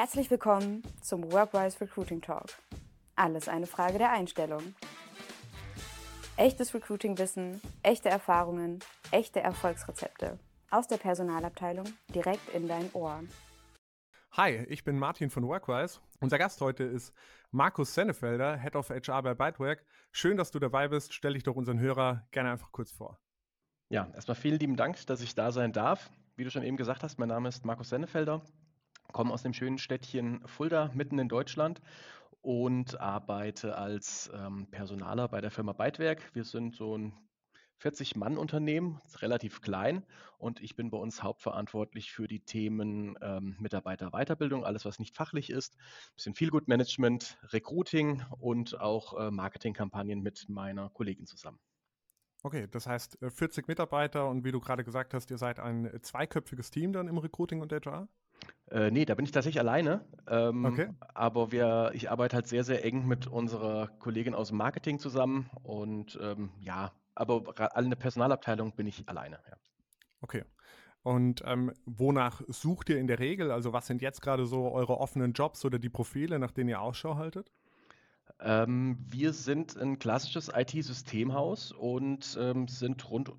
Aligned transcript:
Herzlich 0.00 0.30
willkommen 0.30 0.82
zum 1.02 1.30
Workwise 1.30 1.78
Recruiting 1.78 2.22
Talk. 2.22 2.46
Alles 3.16 3.48
eine 3.48 3.66
Frage 3.66 3.98
der 3.98 4.10
Einstellung. 4.10 4.74
Echtes 6.38 6.72
Recruiting-Wissen, 6.72 7.60
echte 7.82 8.08
Erfahrungen, 8.08 8.78
echte 9.10 9.40
Erfolgsrezepte. 9.40 10.38
Aus 10.70 10.88
der 10.88 10.96
Personalabteilung 10.96 11.84
direkt 12.14 12.48
in 12.54 12.66
dein 12.66 12.88
Ohr. 12.94 13.22
Hi, 14.32 14.64
ich 14.70 14.84
bin 14.84 14.98
Martin 14.98 15.28
von 15.28 15.46
Workwise. 15.46 16.00
Unser 16.20 16.38
Gast 16.38 16.62
heute 16.62 16.84
ist 16.84 17.12
Markus 17.50 17.92
Sennefelder, 17.92 18.56
Head 18.56 18.76
of 18.76 18.88
HR 18.88 19.22
bei 19.22 19.34
Bytework. 19.34 19.84
Schön, 20.12 20.38
dass 20.38 20.50
du 20.50 20.58
dabei 20.58 20.88
bist. 20.88 21.12
Stell 21.12 21.34
dich 21.34 21.42
doch 21.42 21.56
unseren 21.56 21.78
Hörer 21.78 22.26
gerne 22.30 22.52
einfach 22.52 22.72
kurz 22.72 22.90
vor. 22.90 23.20
Ja, 23.90 24.10
erstmal 24.14 24.36
vielen 24.36 24.58
lieben 24.58 24.76
Dank, 24.76 25.06
dass 25.08 25.20
ich 25.20 25.34
da 25.34 25.52
sein 25.52 25.74
darf. 25.74 26.10
Wie 26.36 26.44
du 26.44 26.50
schon 26.50 26.62
eben 26.62 26.78
gesagt 26.78 27.02
hast, 27.02 27.18
mein 27.18 27.28
Name 27.28 27.50
ist 27.50 27.66
Markus 27.66 27.90
Sennefelder 27.90 28.40
komme 29.12 29.32
aus 29.32 29.42
dem 29.42 29.52
schönen 29.52 29.78
Städtchen 29.78 30.46
Fulda 30.46 30.90
mitten 30.94 31.18
in 31.18 31.28
Deutschland 31.28 31.80
und 32.42 33.00
arbeite 33.00 33.76
als 33.76 34.30
ähm, 34.34 34.66
Personaler 34.70 35.28
bei 35.28 35.40
der 35.40 35.50
Firma 35.50 35.72
Bytewerk. 35.72 36.34
Wir 36.34 36.44
sind 36.44 36.74
so 36.74 36.96
ein 36.96 37.12
40-Mann-Unternehmen, 37.80 39.00
relativ 39.18 39.62
klein 39.62 40.04
und 40.38 40.60
ich 40.60 40.76
bin 40.76 40.90
bei 40.90 40.98
uns 40.98 41.22
hauptverantwortlich 41.22 42.12
für 42.12 42.28
die 42.28 42.40
Themen 42.40 43.16
ähm, 43.22 43.56
Mitarbeiterweiterbildung, 43.58 44.64
alles 44.64 44.84
was 44.84 44.98
nicht 44.98 45.16
fachlich 45.16 45.50
ist, 45.50 45.76
ein 45.76 46.14
bisschen 46.16 46.34
Feelgood-Management, 46.34 47.38
Recruiting 47.52 48.22
und 48.38 48.78
auch 48.80 49.18
äh, 49.18 49.30
Marketingkampagnen 49.30 50.20
mit 50.20 50.48
meiner 50.48 50.90
Kollegin 50.90 51.26
zusammen. 51.26 51.58
Okay, 52.42 52.66
das 52.70 52.86
heißt 52.86 53.18
40 53.20 53.64
äh, 53.64 53.70
Mitarbeiter 53.70 54.28
und 54.28 54.44
wie 54.44 54.52
du 54.52 54.60
gerade 54.60 54.84
gesagt 54.84 55.12
hast, 55.12 55.30
ihr 55.30 55.38
seid 55.38 55.58
ein 55.58 55.86
äh, 55.86 56.00
zweiköpfiges 56.00 56.70
Team 56.70 56.92
dann 56.92 57.08
im 57.08 57.18
Recruiting 57.18 57.60
und 57.60 57.72
HR? 57.72 58.08
Äh, 58.70 58.90
ne, 58.90 59.04
da 59.04 59.14
bin 59.14 59.24
ich 59.24 59.32
tatsächlich 59.32 59.60
alleine. 59.60 60.04
Ähm, 60.28 60.64
okay. 60.64 60.90
Aber 61.14 61.50
wir, 61.50 61.90
ich 61.94 62.10
arbeite 62.10 62.36
halt 62.36 62.46
sehr, 62.46 62.64
sehr 62.64 62.84
eng 62.84 63.06
mit 63.06 63.26
unserer 63.26 63.88
Kollegin 63.98 64.34
aus 64.34 64.48
dem 64.48 64.58
Marketing 64.58 64.98
zusammen 64.98 65.50
und 65.62 66.18
ähm, 66.22 66.50
ja, 66.60 66.92
aber 67.14 67.42
alle 67.74 67.96
Personalabteilung 67.96 68.72
bin 68.72 68.86
ich 68.86 69.08
alleine. 69.08 69.40
Ja. 69.48 69.56
Okay. 70.20 70.44
Und 71.02 71.42
ähm, 71.46 71.72
wonach 71.86 72.42
sucht 72.48 72.90
ihr 72.90 72.98
in 72.98 73.06
der 73.06 73.18
Regel? 73.18 73.50
Also 73.50 73.72
was 73.72 73.86
sind 73.86 74.02
jetzt 74.02 74.20
gerade 74.20 74.46
so 74.46 74.70
eure 74.70 74.98
offenen 74.98 75.32
Jobs 75.32 75.64
oder 75.64 75.78
die 75.78 75.88
Profile, 75.88 76.38
nach 76.38 76.50
denen 76.50 76.68
ihr 76.68 76.80
Ausschau 76.80 77.16
haltet? 77.16 77.50
Ähm, 78.38 78.98
wir 79.08 79.32
sind 79.32 79.76
ein 79.76 79.98
klassisches 79.98 80.50
IT-Systemhaus 80.54 81.72
und 81.72 82.38
ähm, 82.40 82.68
sind 82.68 83.10
rund 83.10 83.32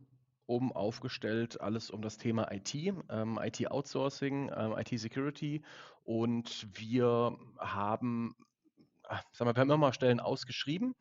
um 0.52 0.74
aufgestellt, 0.74 1.62
alles 1.62 1.90
um 1.90 2.02
das 2.02 2.18
Thema 2.18 2.52
IT, 2.52 2.76
ähm, 2.76 3.40
IT-Outsourcing, 3.42 4.52
ähm, 4.54 4.76
IT-Security 4.78 5.64
und 6.04 6.68
wir 6.74 7.38
haben, 7.58 8.36
ah, 9.08 9.22
sagen 9.32 9.50
wir, 9.50 9.56
wir 9.56 9.62
haben 9.62 9.72
immer 9.72 9.94
Stellen 9.94 10.20
ausgeschrieben 10.20 10.94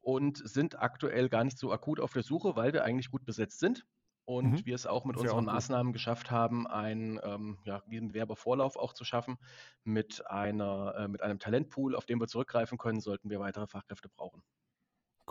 und 0.00 0.38
sind 0.38 0.82
aktuell 0.82 1.28
gar 1.28 1.44
nicht 1.44 1.58
so 1.58 1.70
akut 1.70 2.00
auf 2.00 2.12
der 2.12 2.24
Suche, 2.24 2.56
weil 2.56 2.72
wir 2.72 2.82
eigentlich 2.82 3.12
gut 3.12 3.24
besetzt 3.24 3.60
sind 3.60 3.86
und 4.24 4.50
mhm. 4.50 4.66
wir 4.66 4.74
es 4.74 4.88
auch 4.88 5.04
mit 5.04 5.16
Sehr 5.16 5.30
unseren 5.30 5.48
auch 5.48 5.54
Maßnahmen 5.54 5.92
geschafft 5.92 6.32
haben, 6.32 6.66
einen, 6.66 7.20
ähm, 7.22 7.58
ja, 7.64 7.80
einen 7.88 8.14
Werbevorlauf 8.14 8.76
auch 8.76 8.94
zu 8.94 9.04
schaffen 9.04 9.38
mit, 9.84 10.26
einer, 10.26 10.96
äh, 10.98 11.08
mit 11.08 11.22
einem 11.22 11.38
Talentpool, 11.38 11.94
auf 11.94 12.04
den 12.04 12.20
wir 12.20 12.26
zurückgreifen 12.26 12.78
können, 12.78 13.00
sollten 13.00 13.30
wir 13.30 13.38
weitere 13.38 13.68
Fachkräfte 13.68 14.08
brauchen. 14.08 14.42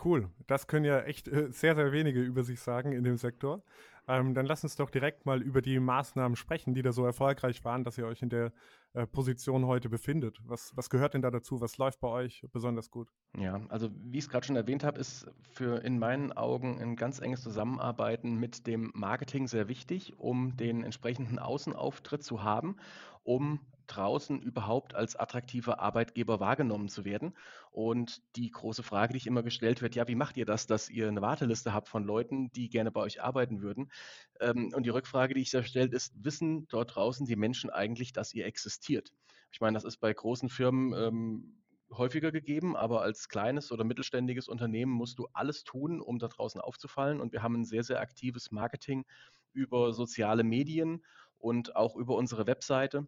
Cool. 0.03 0.29
Das 0.47 0.67
können 0.67 0.85
ja 0.85 1.01
echt 1.01 1.27
äh, 1.27 1.51
sehr, 1.51 1.75
sehr 1.75 1.91
wenige 1.91 2.21
über 2.21 2.43
sich 2.43 2.59
sagen 2.59 2.91
in 2.91 3.03
dem 3.03 3.17
Sektor. 3.17 3.63
Ähm, 4.07 4.33
dann 4.33 4.45
lass 4.45 4.63
uns 4.63 4.77
doch 4.77 4.89
direkt 4.89 5.25
mal 5.25 5.41
über 5.41 5.61
die 5.61 5.79
Maßnahmen 5.79 6.37
sprechen, 6.37 6.73
die 6.73 6.81
da 6.81 6.93
so 6.93 7.05
erfolgreich 7.05 7.65
waren, 7.65 7.83
dass 7.83 7.97
ihr 7.97 8.07
euch 8.07 8.21
in 8.21 8.29
der 8.29 8.53
äh, 8.93 9.05
Position 9.05 9.65
heute 9.65 9.89
befindet. 9.89 10.39
Was, 10.45 10.71
was 10.77 10.89
gehört 10.89 11.13
denn 11.13 11.21
da 11.21 11.29
dazu? 11.29 11.59
Was 11.59 11.77
läuft 11.77 11.99
bei 11.99 12.07
euch 12.07 12.41
besonders 12.53 12.89
gut? 12.89 13.11
Ja, 13.37 13.59
also 13.67 13.89
wie 13.93 14.19
ich 14.19 14.25
es 14.25 14.29
gerade 14.29 14.45
schon 14.45 14.55
erwähnt 14.55 14.85
habe, 14.85 14.99
ist 14.99 15.27
für 15.41 15.83
in 15.83 15.99
meinen 15.99 16.31
Augen 16.31 16.79
ein 16.79 16.95
ganz 16.95 17.19
enges 17.19 17.41
Zusammenarbeiten 17.41 18.39
mit 18.39 18.65
dem 18.65 18.91
Marketing 18.93 19.47
sehr 19.47 19.67
wichtig, 19.67 20.17
um 20.17 20.55
den 20.55 20.83
entsprechenden 20.83 21.37
Außenauftritt 21.37 22.23
zu 22.23 22.43
haben, 22.43 22.77
um 23.23 23.59
draußen 23.87 24.41
überhaupt 24.41 24.95
als 24.95 25.15
attraktiver 25.15 25.79
Arbeitgeber 25.79 26.39
wahrgenommen 26.39 26.89
zu 26.89 27.05
werden. 27.05 27.33
Und 27.71 28.21
die 28.35 28.51
große 28.51 28.83
Frage, 28.83 29.13
die 29.13 29.17
ich 29.17 29.27
immer 29.27 29.43
gestellt 29.43 29.81
wird, 29.81 29.95
ja, 29.95 30.07
wie 30.07 30.15
macht 30.15 30.37
ihr 30.37 30.45
das, 30.45 30.67
dass 30.67 30.89
ihr 30.89 31.07
eine 31.07 31.21
Warteliste 31.21 31.73
habt 31.73 31.87
von 31.87 32.03
Leuten, 32.03 32.51
die 32.51 32.69
gerne 32.69 32.91
bei 32.91 33.01
euch 33.01 33.21
arbeiten 33.21 33.61
würden? 33.61 33.91
Ähm, 34.39 34.71
und 34.75 34.83
die 34.83 34.89
Rückfrage, 34.89 35.33
die 35.33 35.41
ich 35.41 35.51
da 35.51 35.63
stelle, 35.63 35.89
ist, 35.89 36.13
wissen 36.23 36.67
dort 36.67 36.95
draußen 36.95 37.25
die 37.25 37.35
Menschen 37.35 37.69
eigentlich, 37.69 38.13
dass 38.13 38.33
ihr 38.33 38.45
existiert? 38.45 39.13
Ich 39.51 39.61
meine, 39.61 39.75
das 39.75 39.85
ist 39.85 39.97
bei 39.97 40.13
großen 40.13 40.49
Firmen 40.49 40.93
ähm, 40.93 41.57
häufiger 41.91 42.31
gegeben, 42.31 42.75
aber 42.75 43.01
als 43.01 43.29
kleines 43.29 43.71
oder 43.71 43.83
mittelständiges 43.83 44.47
Unternehmen 44.47 44.91
musst 44.91 45.19
du 45.19 45.27
alles 45.33 45.63
tun, 45.63 46.01
um 46.01 46.19
da 46.19 46.27
draußen 46.27 46.59
aufzufallen. 46.61 47.21
Und 47.21 47.31
wir 47.31 47.43
haben 47.43 47.55
ein 47.55 47.65
sehr, 47.65 47.83
sehr 47.83 47.99
aktives 47.99 48.51
Marketing 48.51 49.05
über 49.53 49.93
soziale 49.93 50.43
Medien 50.43 51.03
und 51.39 51.75
auch 51.75 51.95
über 51.95 52.15
unsere 52.15 52.47
Webseite. 52.47 53.07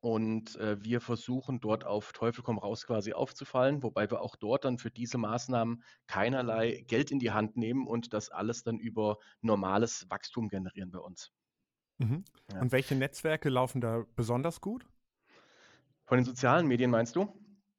Und 0.00 0.56
äh, 0.56 0.82
wir 0.82 1.00
versuchen 1.00 1.60
dort 1.60 1.84
auf 1.84 2.12
Teufel 2.12 2.42
komm 2.42 2.58
raus 2.58 2.86
quasi 2.86 3.12
aufzufallen, 3.12 3.82
wobei 3.82 4.10
wir 4.10 4.20
auch 4.20 4.36
dort 4.36 4.64
dann 4.64 4.78
für 4.78 4.90
diese 4.90 5.18
Maßnahmen 5.18 5.82
keinerlei 6.06 6.84
Geld 6.86 7.10
in 7.10 7.18
die 7.18 7.32
Hand 7.32 7.56
nehmen 7.56 7.86
und 7.86 8.12
das 8.12 8.30
alles 8.30 8.62
dann 8.62 8.78
über 8.78 9.18
normales 9.40 10.08
Wachstum 10.08 10.48
generieren 10.48 10.90
bei 10.90 11.00
uns. 11.00 11.32
Mhm. 11.98 12.24
Ja. 12.52 12.60
Und 12.60 12.72
welche 12.72 12.94
Netzwerke 12.94 13.48
laufen 13.48 13.80
da 13.80 14.04
besonders 14.14 14.60
gut? 14.60 14.86
Von 16.04 16.18
den 16.18 16.24
sozialen 16.24 16.66
Medien 16.66 16.90
meinst 16.90 17.16
du? 17.16 17.28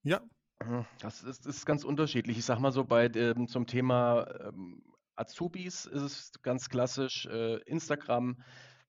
Ja. 0.03 0.21
Mhm. 0.63 0.85
Das 0.99 1.23
ist, 1.23 1.45
ist 1.45 1.65
ganz 1.65 1.83
unterschiedlich. 1.83 2.37
Ich 2.37 2.45
sage 2.45 2.61
mal 2.61 2.71
so, 2.71 2.83
bei 2.83 3.09
ähm, 3.15 3.47
zum 3.47 3.65
Thema 3.65 4.27
ähm, 4.41 4.83
Azubis 5.15 5.85
ist 5.85 6.01
es 6.01 6.31
ganz 6.41 6.69
klassisch 6.69 7.25
äh, 7.27 7.57
Instagram, 7.63 8.41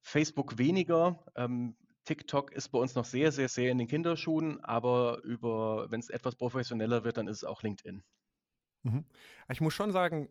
Facebook 0.03 0.59
weniger. 0.59 1.25
Ähm, 1.37 1.77
TikTok 2.10 2.50
ist 2.50 2.71
bei 2.71 2.78
uns 2.81 2.97
noch 2.97 3.04
sehr, 3.04 3.31
sehr, 3.31 3.48
sehr 3.48 3.71
in 3.71 3.78
den 3.78 3.87
Kinderschuhen, 3.87 4.59
aber 4.65 5.22
über, 5.22 5.88
wenn 5.93 6.00
es 6.00 6.10
etwas 6.10 6.34
professioneller 6.34 7.04
wird, 7.04 7.19
dann 7.19 7.28
ist 7.28 7.37
es 7.37 7.44
auch 7.44 7.62
LinkedIn. 7.62 8.03
Mhm. 8.82 9.04
Ich 9.48 9.60
muss 9.60 9.75
schon 9.75 9.93
sagen, 9.93 10.28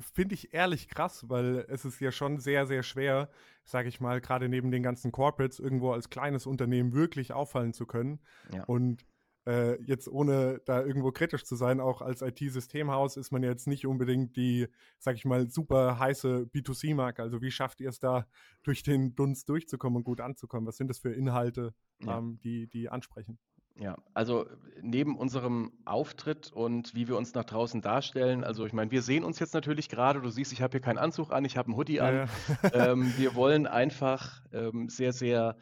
finde 0.00 0.34
ich 0.34 0.52
ehrlich 0.54 0.88
krass, 0.88 1.28
weil 1.28 1.66
es 1.68 1.84
ist 1.84 2.00
ja 2.00 2.10
schon 2.10 2.40
sehr, 2.40 2.66
sehr 2.66 2.82
schwer, 2.82 3.30
sage 3.62 3.88
ich 3.88 4.00
mal, 4.00 4.20
gerade 4.20 4.48
neben 4.48 4.72
den 4.72 4.82
ganzen 4.82 5.12
Corporates 5.12 5.60
irgendwo 5.60 5.92
als 5.92 6.10
kleines 6.10 6.46
Unternehmen 6.46 6.94
wirklich 6.94 7.32
auffallen 7.32 7.74
zu 7.74 7.86
können. 7.86 8.18
Ja. 8.52 8.64
Und 8.64 9.06
äh, 9.46 9.82
jetzt 9.82 10.08
ohne 10.08 10.60
da 10.64 10.84
irgendwo 10.84 11.12
kritisch 11.12 11.44
zu 11.44 11.56
sein, 11.56 11.80
auch 11.80 12.02
als 12.02 12.22
IT-Systemhaus 12.22 13.16
ist 13.16 13.30
man 13.30 13.42
jetzt 13.42 13.66
nicht 13.66 13.86
unbedingt 13.86 14.36
die, 14.36 14.68
sag 14.98 15.16
ich 15.16 15.24
mal, 15.24 15.48
super 15.48 15.98
heiße 15.98 16.50
B2C-Marke. 16.52 17.22
Also 17.22 17.40
wie 17.40 17.50
schafft 17.50 17.80
ihr 17.80 17.88
es 17.88 18.00
da, 18.00 18.26
durch 18.62 18.82
den 18.82 19.14
Dunst 19.14 19.48
durchzukommen 19.48 19.98
und 19.98 20.04
gut 20.04 20.20
anzukommen? 20.20 20.66
Was 20.66 20.76
sind 20.76 20.88
das 20.88 20.98
für 20.98 21.12
Inhalte, 21.12 21.74
ja. 22.02 22.18
ähm, 22.18 22.38
die, 22.42 22.66
die 22.68 22.88
ansprechen? 22.88 23.38
Ja, 23.76 23.96
also 24.12 24.46
neben 24.82 25.16
unserem 25.16 25.72
Auftritt 25.86 26.52
und 26.52 26.94
wie 26.94 27.08
wir 27.08 27.16
uns 27.16 27.32
nach 27.32 27.44
draußen 27.44 27.80
darstellen, 27.80 28.44
also 28.44 28.66
ich 28.66 28.74
meine, 28.74 28.90
wir 28.90 29.00
sehen 29.00 29.24
uns 29.24 29.38
jetzt 29.38 29.54
natürlich 29.54 29.88
gerade, 29.88 30.20
du 30.20 30.28
siehst, 30.28 30.52
ich 30.52 30.60
habe 30.60 30.72
hier 30.72 30.80
keinen 30.80 30.98
Anzug 30.98 31.32
an, 31.32 31.46
ich 31.46 31.56
habe 31.56 31.68
einen 31.68 31.76
Hoodie 31.78 32.00
an. 32.00 32.14
Ja, 32.14 32.26
ja. 32.62 32.92
ähm, 32.92 33.14
wir 33.16 33.34
wollen 33.34 33.66
einfach 33.66 34.42
ähm, 34.52 34.90
sehr, 34.90 35.14
sehr 35.14 35.56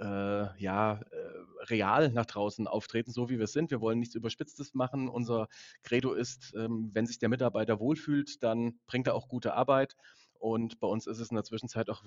äh, 0.00 0.62
ja, 0.62 0.94
äh, 0.94 1.64
real 1.68 2.10
nach 2.10 2.26
draußen 2.26 2.66
auftreten, 2.66 3.12
so 3.12 3.28
wie 3.28 3.38
wir 3.38 3.46
sind. 3.46 3.70
Wir 3.70 3.80
wollen 3.80 3.98
nichts 3.98 4.14
Überspitztes 4.14 4.74
machen. 4.74 5.08
Unser 5.08 5.48
Credo 5.82 6.12
ist, 6.14 6.54
ähm, 6.56 6.90
wenn 6.92 7.06
sich 7.06 7.18
der 7.18 7.28
Mitarbeiter 7.28 7.80
wohlfühlt, 7.80 8.42
dann 8.42 8.78
bringt 8.86 9.06
er 9.06 9.14
auch 9.14 9.28
gute 9.28 9.54
Arbeit. 9.54 9.96
Und 10.38 10.80
bei 10.80 10.88
uns 10.88 11.06
ist 11.06 11.18
es 11.18 11.30
in 11.30 11.34
der 11.34 11.44
Zwischenzeit 11.44 11.90
auch 11.90 12.02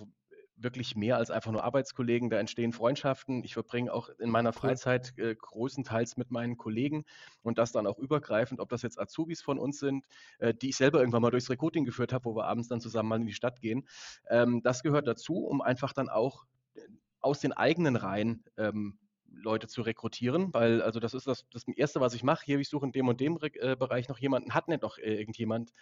wirklich 0.56 0.96
mehr 0.96 1.18
als 1.18 1.30
einfach 1.30 1.52
nur 1.52 1.64
Arbeitskollegen. 1.64 2.30
Da 2.30 2.40
entstehen 2.40 2.74
Freundschaften. 2.74 3.44
Ich 3.44 3.54
verbringe 3.54 3.94
auch 3.94 4.10
in 4.20 4.30
meiner 4.30 4.54
Freizeit 4.54 5.14
äh, 5.18 5.36
größtenteils 5.36 6.18
mit 6.18 6.32
meinen 6.32 6.58
Kollegen 6.58 7.06
und 7.42 7.58
das 7.58 7.72
dann 7.72 7.88
auch 7.88 8.00
übergreifend, 8.00 8.60
ob 8.60 8.70
das 8.70 8.82
jetzt 8.82 9.00
Azubis 9.00 9.42
von 9.42 9.60
uns 9.60 9.80
sind, 9.80 10.06
äh, 10.40 10.54
die 10.54 10.70
ich 10.70 10.78
selber 10.78 11.00
irgendwann 11.00 11.22
mal 11.22 11.32
durchs 11.32 11.50
Recruiting 11.50 11.86
geführt 11.86 12.14
habe, 12.14 12.26
wo 12.26 12.36
wir 12.36 12.46
abends 12.46 12.68
dann 12.68 12.82
zusammen 12.82 13.10
mal 13.10 13.20
in 13.20 13.28
die 13.28 13.34
Stadt 13.34 13.62
gehen. 13.62 13.88
Ähm, 14.30 14.62
das 14.64 14.84
gehört 14.84 15.08
dazu, 15.08 15.46
um 15.46 15.62
einfach 15.62 15.94
dann 15.94 16.10
auch 16.10 16.46
aus 17.24 17.40
den 17.40 17.54
eigenen 17.54 17.96
Reihen 17.96 18.44
ähm, 18.58 19.00
Leute 19.36 19.68
zu 19.68 19.82
rekrutieren, 19.82 20.54
weil 20.54 20.82
also 20.82 21.00
das 21.00 21.14
ist 21.14 21.28
das, 21.28 21.46
das 21.52 21.68
Erste, 21.68 22.00
was 22.00 22.14
ich 22.14 22.24
mache. 22.24 22.46
Hier, 22.46 22.60
ich 22.60 22.70
suche 22.70 22.86
in 22.86 22.92
dem 22.92 23.08
und 23.08 23.20
dem 23.20 23.40
äh, 23.42 23.76
Bereich 23.76 24.08
noch 24.10 24.20
jemanden, 24.20 24.54
hat 24.54 24.68
nicht 24.68 24.84
noch 24.84 24.98
äh, 24.98 25.16
irgendjemand, 25.16 25.74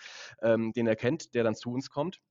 ähm, 0.41 0.71
den 0.73 0.87
er 0.87 0.95
kennt, 0.95 1.33
der 1.35 1.43
dann 1.43 1.55
zu 1.55 1.71
uns 1.71 1.89
kommt. 1.89 2.21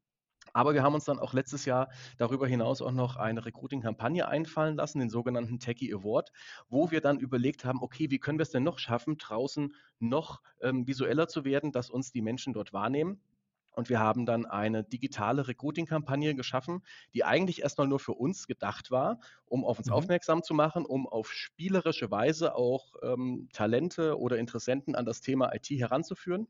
Aber 0.53 0.75
wir 0.75 0.83
haben 0.83 0.95
uns 0.95 1.05
dann 1.05 1.19
auch 1.19 1.33
letztes 1.33 1.65
Jahr 1.65 1.91
darüber 2.17 2.47
hinaus 2.47 2.83
auch 2.83 2.91
noch 2.91 3.17
eine 3.17 3.45
Recruiting-Kampagne 3.45 4.27
einfallen 4.27 4.77
lassen, 4.77 4.99
den 4.99 5.11
sogenannten 5.11 5.61
Techie 5.61 5.95
Award, 5.95 6.33
wo 6.69 6.91
wir 6.91 7.01
dann 7.01 7.21
überlegt 7.21 7.65
haben, 7.65 7.83
okay, 7.83 8.11
wie 8.11 8.19
können 8.19 8.39
wir 8.39 8.43
es 8.43 8.51
denn 8.51 8.65
noch 8.65 8.79
schaffen, 8.79 9.19
draußen 9.19 9.75
noch 10.01 10.43
ähm, 10.61 10.87
visueller 10.87 11.29
zu 11.29 11.45
werden, 11.45 11.73
dass 11.73 11.91
uns 11.91 12.11
die 12.11 12.23
Menschen 12.23 12.53
dort 12.53 12.73
wahrnehmen. 12.73 13.21
Und 13.73 13.89
wir 13.89 14.01
haben 14.01 14.27
dann 14.27 14.47
eine 14.47 14.85
digitale 14.85 15.47
Recruiting-Kampagne 15.47 16.35
geschaffen, 16.35 16.83
die 17.15 17.25
eigentlich 17.25 17.63
erstmal 17.63 17.87
nur 17.87 18.01
für 18.01 18.15
uns 18.15 18.47
gedacht 18.47 18.91
war, 18.91 19.21
um 19.47 19.65
auf 19.65 19.79
uns 19.79 19.89
mhm. 19.89 19.95
aufmerksam 19.95 20.43
zu 20.43 20.55
machen, 20.55 20.85
um 20.85 21.07
auf 21.07 21.33
spielerische 21.33 22.11
Weise 22.11 22.55
auch 22.55 22.95
ähm, 23.03 23.49
Talente 23.53 24.19
oder 24.19 24.39
Interessenten 24.39 24.95
an 24.95 25.05
das 25.05 25.21
Thema 25.21 25.55
IT 25.55 25.71
heranzuführen. 25.71 26.49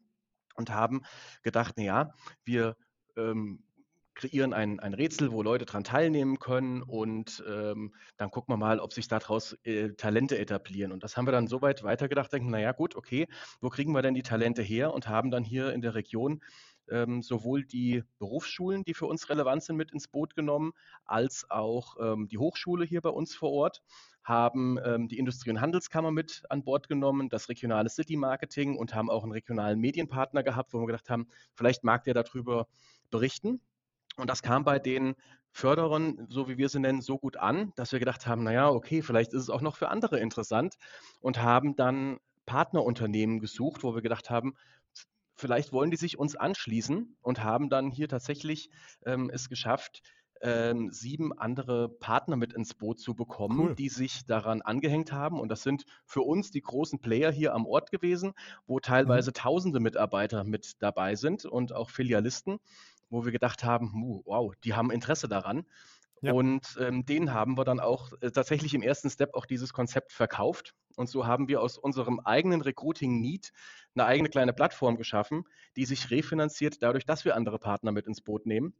Und 0.56 0.70
haben 0.70 1.02
gedacht, 1.43 1.78
naja, 1.78 2.12
wir 2.44 2.76
ähm, 3.17 3.62
kreieren 4.20 4.52
ein, 4.52 4.81
ein 4.81 4.93
Rätsel, 4.93 5.32
wo 5.32 5.43
Leute 5.43 5.64
daran 5.64 5.84
teilnehmen 5.84 6.38
können 6.38 6.82
und 6.82 7.43
ähm, 7.49 7.94
dann 8.19 8.31
gucken 8.31 8.52
wir 8.52 8.58
mal, 8.58 8.78
ob 8.78 8.93
sich 8.93 9.08
daraus 9.08 9.56
äh, 9.64 9.90
Talente 9.94 10.38
etablieren. 10.38 10.93
Und 10.93 11.02
das 11.02 11.16
haben 11.16 11.26
wir 11.26 11.32
dann 11.32 11.46
so 11.46 11.62
weit 11.62 11.82
weitergedacht, 11.84 12.32
denken, 12.32 12.50
naja 12.50 12.73
gut, 12.73 12.96
okay, 12.96 13.28
wo 13.61 13.70
kriegen 13.70 13.93
wir 13.93 14.02
denn 14.02 14.14
die 14.14 14.23
Talente 14.23 14.62
her 14.62 14.93
und 14.93 15.08
haben 15.08 15.31
dann 15.31 15.44
hier 15.44 15.73
in 15.73 15.81
der 15.81 15.94
Region 15.94 16.43
ähm, 16.90 17.22
sowohl 17.22 17.64
die 17.64 18.02
Berufsschulen, 18.19 18.84
die 18.84 18.94
für 18.94 19.06
uns 19.06 19.28
relevant 19.28 19.62
sind, 19.62 19.76
mit 19.76 19.92
ins 19.92 20.08
Boot 20.08 20.34
genommen, 20.34 20.72
als 21.04 21.46
auch 21.50 21.96
ähm, 22.00 22.28
die 22.28 22.38
Hochschule 22.38 22.84
hier 22.84 23.00
bei 23.00 23.10
uns 23.10 23.34
vor 23.34 23.50
Ort, 23.52 23.82
haben 24.22 24.78
ähm, 24.84 25.08
die 25.08 25.19
Industrie- 25.19 25.50
und 25.50 25.60
Handelskammer 25.60 26.10
mit 26.10 26.42
an 26.50 26.62
Bord 26.62 26.88
genommen, 26.88 27.28
das 27.28 27.48
regionale 27.48 27.88
City 27.88 28.16
Marketing 28.16 28.76
und 28.76 28.94
haben 28.94 29.10
auch 29.10 29.22
einen 29.22 29.32
regionalen 29.32 29.81
Medienpartner 29.81 30.42
gehabt, 30.42 30.72
wo 30.72 30.81
wir 30.81 30.87
gedacht 30.87 31.10
haben, 31.10 31.28
vielleicht 31.54 31.84
mag 31.84 32.04
der 32.04 32.14
darüber 32.14 32.69
berichten. 33.10 33.60
Und 34.16 34.28
das 34.28 34.42
kam 34.42 34.64
bei 34.64 34.78
den 34.78 35.14
Förderern, 35.52 36.26
so 36.28 36.48
wie 36.48 36.58
wir 36.58 36.69
sie 36.69 36.81
nennen, 36.81 37.00
so 37.00 37.19
gut 37.19 37.37
an, 37.37 37.72
dass 37.76 37.92
wir 37.92 37.98
gedacht 37.98 38.26
haben, 38.26 38.44
naja, 38.44 38.69
okay, 38.69 39.02
vielleicht 39.02 39.32
ist 39.32 39.42
es 39.42 39.50
auch 39.50 39.62
noch 39.62 39.76
für 39.76 39.88
andere 39.88 40.20
interessant 40.20 40.76
und 41.20 41.42
haben 41.42 41.75
dann 41.76 42.19
Partnerunternehmen 42.46 43.40
gesucht, 43.40 43.82
wo 43.82 43.94
wir 43.94 44.02
gedacht 44.02 44.31
haben, 44.31 44.54
vielleicht 45.40 45.72
wollen 45.72 45.90
die 45.90 45.96
sich 45.96 46.19
uns 46.19 46.37
anschließen 46.37 47.16
und 47.22 47.42
haben 47.42 47.69
dann 47.70 47.90
hier 47.90 48.08
tatsächlich 48.08 48.70
ähm, 49.04 49.31
es 49.32 49.48
geschafft, 49.48 50.02
ähm, 50.42 50.90
sieben 50.90 51.37
andere 51.37 51.88
Partner 51.88 52.37
mit 52.37 52.52
ins 52.52 52.75
Boot 52.75 52.98
zu 52.98 53.14
bekommen, 53.14 53.60
cool. 53.60 53.75
die 53.75 53.88
sich 53.88 54.25
daran 54.26 54.62
angehängt 54.62 55.12
haben. 55.12 55.38
Und 55.38 55.48
das 55.48 55.62
sind 55.62 55.84
für 56.06 56.22
uns 56.22 56.50
die 56.50 56.62
großen 56.62 57.00
Player 57.00 57.31
hier 57.31 57.54
am 57.54 57.66
Ort 57.66 57.90
gewesen, 57.90 58.32
wo 58.66 58.76
mhm. 58.76 58.82
teilweise 58.82 59.31
mhm. 59.31 59.34
tausende 59.34 59.81
Mitarbeiter 59.81 60.44
mit 60.44 60.81
dabei 60.81 61.14
sind 61.14 61.44
und 61.44 61.75
auch 61.75 61.90
Filialisten 61.90 62.58
wo 63.10 63.25
wir 63.25 63.32
gedacht 63.32 63.64
haben, 63.64 64.22
wow, 64.25 64.54
die 64.64 64.75
haben 64.75 64.90
Interesse 64.90 65.28
daran. 65.28 65.66
Ja. 66.22 66.32
Und 66.32 66.76
ähm, 66.78 67.06
denen 67.06 67.32
haben 67.32 67.56
wir 67.56 67.64
dann 67.64 67.81
auch 67.81 68.12
äh, 68.20 68.31
tatsächlich 68.31 68.75
im 68.75 68.82
ersten 68.82 69.08
Step 69.08 69.34
auch 69.34 69.46
dieses 69.46 69.72
Konzept 69.72 70.12
verkauft. 70.12 70.75
Und 70.96 71.08
so 71.08 71.26
haben 71.26 71.49
wir 71.49 71.62
aus 71.62 71.78
unserem 71.78 72.20
eigenen 72.20 72.61
Recruiting-Need 72.61 73.52
eine 73.94 74.05
eigene 74.05 74.28
kleine 74.28 74.52
Plattform 74.52 74.96
geschaffen, 74.96 75.44
die 75.76 75.87
sich 75.87 76.11
refinanziert 76.11 76.82
dadurch, 76.82 77.06
dass 77.06 77.25
wir 77.25 77.37
andere 77.37 77.58
Partner 77.58 77.93
mit 77.93 78.06
ins 78.06 78.20
Boot 78.20 78.44
nehmen. 78.44 78.75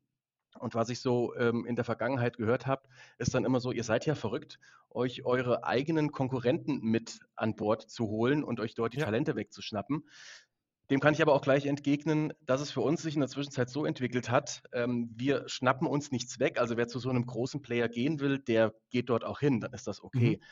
Und 0.59 0.75
was 0.75 0.89
ich 0.89 1.01
so 1.01 1.35
ähm, 1.37 1.65
in 1.65 1.77
der 1.77 1.85
Vergangenheit 1.85 2.37
gehört 2.37 2.67
habe, 2.67 2.83
ist 3.19 3.35
dann 3.35 3.45
immer 3.45 3.61
so, 3.61 3.71
ihr 3.71 3.85
seid 3.85 4.05
ja 4.05 4.15
verrückt, 4.15 4.59
euch 4.91 5.25
eure 5.25 5.65
eigenen 5.65 6.11
Konkurrenten 6.11 6.81
mit 6.81 7.21
an 7.37 7.55
Bord 7.55 7.89
zu 7.89 8.09
holen 8.09 8.43
und 8.43 8.59
euch 8.59 8.75
dort 8.75 8.95
die 8.95 8.99
ja. 8.99 9.05
Talente 9.05 9.37
wegzuschnappen. 9.37 10.09
Dem 10.91 10.99
kann 10.99 11.15
ich 11.15 11.23
aber 11.23 11.35
auch 11.35 11.43
gleich 11.43 11.67
entgegnen, 11.67 12.33
dass 12.47 12.61
es 12.61 12.73
für 12.73 12.81
uns 12.81 13.01
sich 13.01 13.15
in 13.15 13.21
der 13.21 13.29
Zwischenzeit 13.29 13.71
so 13.71 13.85
entwickelt 13.85 14.29
hat, 14.29 14.63
ähm, 14.73 15.11
wir 15.15 15.49
schnappen 15.49 15.87
uns 15.87 16.11
nichts 16.11 16.41
weg. 16.41 16.59
Also 16.59 16.77
wer 16.77 16.89
zu 16.89 16.99
so 16.99 17.11
einem 17.11 17.27
großen 17.27 17.63
Player 17.63 17.89
gehen 17.89 18.19
will, 18.19 18.41
der 18.41 18.75
geht 18.91 19.09
dort 19.09 19.25
auch 19.25 19.39
hin, 19.39 19.61
dann 19.61 19.73
ist 19.73 19.87
das 19.87 20.03
okay. 20.03 20.39
Mhm. 20.39 20.45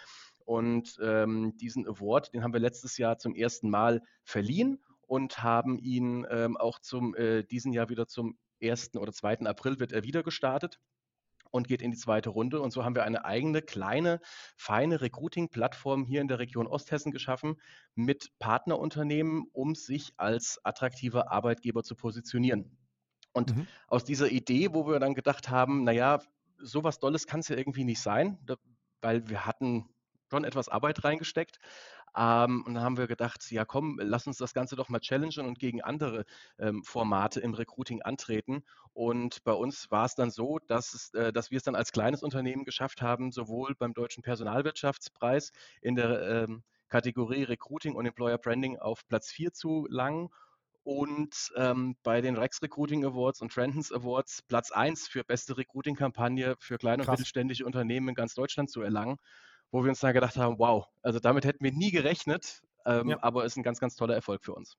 Und 0.44 0.98
ähm, 1.02 1.56
diesen 1.56 1.86
Award, 1.86 2.32
den 2.32 2.44
haben 2.44 2.52
wir 2.52 2.60
letztes 2.60 2.98
Jahr 2.98 3.18
zum 3.18 3.34
ersten 3.34 3.68
Mal 3.68 4.00
verliehen 4.22 4.80
und 5.08 5.42
haben 5.42 5.76
ihn 5.78 6.24
ähm, 6.30 6.56
auch 6.56 6.78
zum 6.78 7.16
äh, 7.16 7.42
diesen 7.42 7.72
Jahr 7.72 7.88
wieder 7.88 8.06
zum 8.06 8.38
1. 8.62 8.94
oder 8.96 9.12
2. 9.12 9.40
April 9.40 9.80
wird 9.80 9.92
er 9.92 10.04
wieder 10.04 10.22
gestartet 10.22 10.78
und 11.50 11.68
geht 11.68 11.82
in 11.82 11.90
die 11.90 11.96
zweite 11.96 12.30
Runde. 12.30 12.60
Und 12.60 12.72
so 12.72 12.84
haben 12.84 12.94
wir 12.94 13.04
eine 13.04 13.24
eigene, 13.24 13.62
kleine, 13.62 14.20
feine 14.56 15.00
Recruiting-Plattform 15.00 16.04
hier 16.04 16.20
in 16.20 16.28
der 16.28 16.38
Region 16.38 16.66
Osthessen 16.66 17.12
geschaffen 17.12 17.60
mit 17.94 18.30
Partnerunternehmen, 18.38 19.46
um 19.52 19.74
sich 19.74 20.12
als 20.16 20.60
attraktiver 20.64 21.30
Arbeitgeber 21.30 21.82
zu 21.82 21.94
positionieren. 21.94 22.76
Und 23.32 23.56
mhm. 23.56 23.66
aus 23.86 24.04
dieser 24.04 24.30
Idee, 24.30 24.72
wo 24.72 24.86
wir 24.86 24.98
dann 24.98 25.14
gedacht 25.14 25.50
haben, 25.50 25.84
naja, 25.84 26.20
sowas 26.58 26.98
Dolles 26.98 27.26
kann 27.26 27.40
es 27.40 27.48
ja 27.48 27.56
irgendwie 27.56 27.84
nicht 27.84 28.00
sein, 28.00 28.38
weil 29.00 29.28
wir 29.28 29.46
hatten 29.46 29.88
schon 30.30 30.44
etwas 30.44 30.68
Arbeit 30.68 31.04
reingesteckt. 31.04 31.58
Ähm, 32.16 32.64
und 32.66 32.74
dann 32.74 32.82
haben 32.82 32.96
wir 32.96 33.06
gedacht, 33.06 33.50
ja 33.50 33.64
komm, 33.64 33.98
lass 34.02 34.26
uns 34.26 34.38
das 34.38 34.54
Ganze 34.54 34.76
doch 34.76 34.88
mal 34.88 35.00
challengen 35.00 35.46
und 35.46 35.58
gegen 35.58 35.82
andere 35.82 36.24
ähm, 36.58 36.82
Formate 36.82 37.40
im 37.40 37.54
Recruiting 37.54 38.02
antreten. 38.02 38.64
Und 38.92 39.44
bei 39.44 39.52
uns 39.52 39.90
war 39.90 40.06
es 40.06 40.14
dann 40.14 40.30
so, 40.30 40.58
dass, 40.66 40.94
es, 40.94 41.14
äh, 41.14 41.32
dass 41.32 41.50
wir 41.50 41.58
es 41.58 41.64
dann 41.64 41.76
als 41.76 41.92
kleines 41.92 42.22
Unternehmen 42.22 42.64
geschafft 42.64 43.02
haben, 43.02 43.30
sowohl 43.30 43.74
beim 43.74 43.94
Deutschen 43.94 44.22
Personalwirtschaftspreis 44.22 45.52
in 45.80 45.96
der 45.96 46.44
ähm, 46.44 46.62
Kategorie 46.88 47.44
Recruiting 47.44 47.94
und 47.94 48.06
Employer 48.06 48.38
Branding 48.38 48.78
auf 48.78 49.06
Platz 49.06 49.30
4 49.30 49.52
zu 49.52 49.86
langen 49.90 50.30
und 50.82 51.52
ähm, 51.54 51.96
bei 52.02 52.22
den 52.22 52.38
Rex 52.38 52.62
Recruiting 52.62 53.04
Awards 53.04 53.42
und 53.42 53.52
Trendens 53.52 53.92
Awards 53.92 54.40
Platz 54.40 54.70
1 54.70 55.06
für 55.06 55.22
beste 55.22 55.58
Recruiting-Kampagne 55.58 56.56
für 56.58 56.78
kleine 56.78 57.02
Krass. 57.02 57.08
und 57.08 57.18
mittelständische 57.20 57.66
Unternehmen 57.66 58.08
in 58.08 58.14
ganz 58.14 58.34
Deutschland 58.34 58.70
zu 58.70 58.80
erlangen 58.80 59.18
wo 59.70 59.82
wir 59.82 59.90
uns 59.90 60.00
dann 60.00 60.14
gedacht 60.14 60.36
haben, 60.36 60.58
wow, 60.58 60.86
also 61.02 61.18
damit 61.18 61.44
hätten 61.44 61.64
wir 61.64 61.72
nie 61.72 61.90
gerechnet, 61.90 62.62
ähm, 62.86 63.10
ja. 63.10 63.18
aber 63.22 63.44
ist 63.44 63.56
ein 63.56 63.62
ganz, 63.62 63.80
ganz 63.80 63.96
toller 63.96 64.14
Erfolg 64.14 64.44
für 64.44 64.54
uns. 64.54 64.76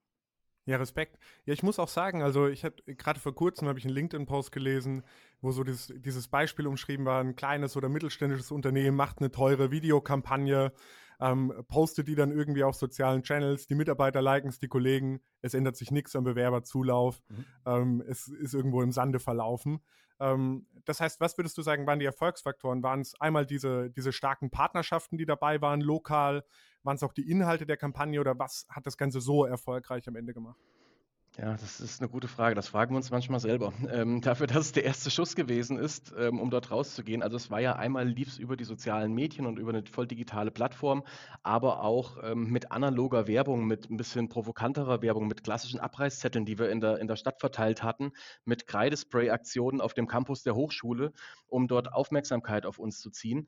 Ja, 0.66 0.78
Respekt. 0.78 1.18
Ja, 1.46 1.54
ich 1.54 1.64
muss 1.64 1.80
auch 1.80 1.88
sagen, 1.88 2.22
also 2.22 2.48
ich 2.48 2.64
habe 2.64 2.76
gerade 2.86 3.20
vor 3.20 3.34
kurzem 3.34 3.68
habe 3.68 3.80
ich 3.80 3.86
einen 3.86 3.96
LinkedIn-Post 3.96 4.52
gelesen, 4.52 5.04
wo 5.42 5.52
so 5.52 5.64
dieses, 5.64 5.92
dieses 5.96 6.28
Beispiel 6.28 6.68
umschrieben 6.68 7.08
war, 7.08 7.22
ein 7.22 7.36
kleines 7.36 7.76
oder 7.76 7.90
mittelständisches 7.90 8.52
Unternehmen 8.52 8.96
macht 8.96 9.18
eine 9.18 9.32
teure 9.32 9.72
Videokampagne, 9.72 10.72
ähm, 11.20 11.54
postet 11.68 12.08
die 12.08 12.14
dann 12.14 12.32
irgendwie 12.32 12.64
auf 12.64 12.76
sozialen 12.76 13.24
Channels, 13.24 13.66
die 13.66 13.74
Mitarbeiter 13.74 14.22
liken 14.22 14.50
es, 14.50 14.60
die 14.60 14.68
Kollegen, 14.68 15.22
es 15.42 15.56
ändert 15.56 15.76
sich 15.76 15.90
nichts 15.90 16.16
am 16.16 16.24
Bewerberzulauf, 16.24 17.20
mhm. 17.30 17.46
ähm, 17.66 18.04
es 18.08 18.28
ist 18.28 18.54
irgendwo 18.54 18.84
im 18.84 18.92
Sande 18.92 19.20
verlaufen. 19.20 19.82
Ähm, 20.20 20.66
das 20.86 21.00
heißt, 21.00 21.20
was 21.20 21.38
würdest 21.38 21.58
du 21.58 21.62
sagen, 21.62 21.88
waren 21.88 22.00
die 22.00 22.06
Erfolgsfaktoren? 22.06 22.84
Waren 22.84 23.02
es 23.02 23.20
einmal 23.20 23.46
diese, 23.46 23.90
diese 23.90 24.12
starken 24.12 24.50
Partnerschaften, 24.50 25.18
die 25.18 25.26
dabei 25.26 25.62
waren, 25.62 25.82
lokal? 25.82 26.44
Waren 26.84 26.96
es 26.96 27.04
auch 27.04 27.14
die 27.14 27.30
Inhalte 27.30 27.66
der 27.66 27.78
Kampagne 27.78 28.20
oder 28.20 28.38
was 28.38 28.66
hat 28.70 28.86
das 28.86 28.98
Ganze 28.98 29.22
so 29.22 29.46
erfolgreich 29.46 30.08
am 30.08 30.16
Ende 30.16 30.34
gemacht? 30.34 30.60
Ja, 31.42 31.54
das 31.54 31.80
ist 31.80 32.02
eine 32.02 32.10
gute 32.10 32.28
Frage. 32.28 32.54
Das 32.54 32.68
fragen 32.68 32.92
wir 32.92 32.98
uns 32.98 33.12
manchmal 33.12 33.40
selber. 33.40 33.72
Ähm, 33.90 34.22
dafür, 34.22 34.46
dass 34.46 34.66
es 34.66 34.72
der 34.72 34.84
erste 34.84 35.10
Schuss 35.10 35.36
gewesen 35.36 35.78
ist, 35.78 36.14
ähm, 36.18 36.40
um 36.40 36.52
dort 36.52 36.70
rauszugehen. 36.70 37.24
Also 37.24 37.38
es 37.38 37.50
war 37.50 37.60
ja 37.60 37.76
einmal 37.76 38.08
lief 38.08 38.38
über 38.38 38.56
die 38.56 38.66
sozialen 38.66 39.14
Medien 39.14 39.48
und 39.48 39.58
über 39.58 39.70
eine 39.70 39.84
voll 39.86 40.06
digitale 40.06 40.52
Plattform, 40.52 41.04
aber 41.42 41.82
auch 41.84 42.18
ähm, 42.22 42.52
mit 42.52 42.72
analoger 42.72 43.28
Werbung, 43.28 43.66
mit 43.66 43.90
ein 43.90 43.98
bisschen 43.98 44.30
provokanterer 44.30 45.02
Werbung, 45.02 45.28
mit 45.28 45.44
klassischen 45.44 45.80
Abreißzetteln, 45.80 46.46
die 46.46 46.60
wir 46.60 46.70
in 46.70 46.82
der, 46.82 47.00
in 47.00 47.08
der 47.08 47.16
Stadt 47.16 47.40
verteilt 47.40 47.82
hatten, 47.82 48.12
mit 48.46 48.68
Kreidespray-Aktionen 48.68 49.82
auf 49.82 49.94
dem 49.94 50.08
Campus 50.08 50.44
der 50.44 50.56
Hochschule, 50.56 51.14
um 51.48 51.68
dort 51.68 51.92
Aufmerksamkeit 51.92 52.66
auf 52.66 52.78
uns 52.78 53.00
zu 53.00 53.10
ziehen. 53.10 53.48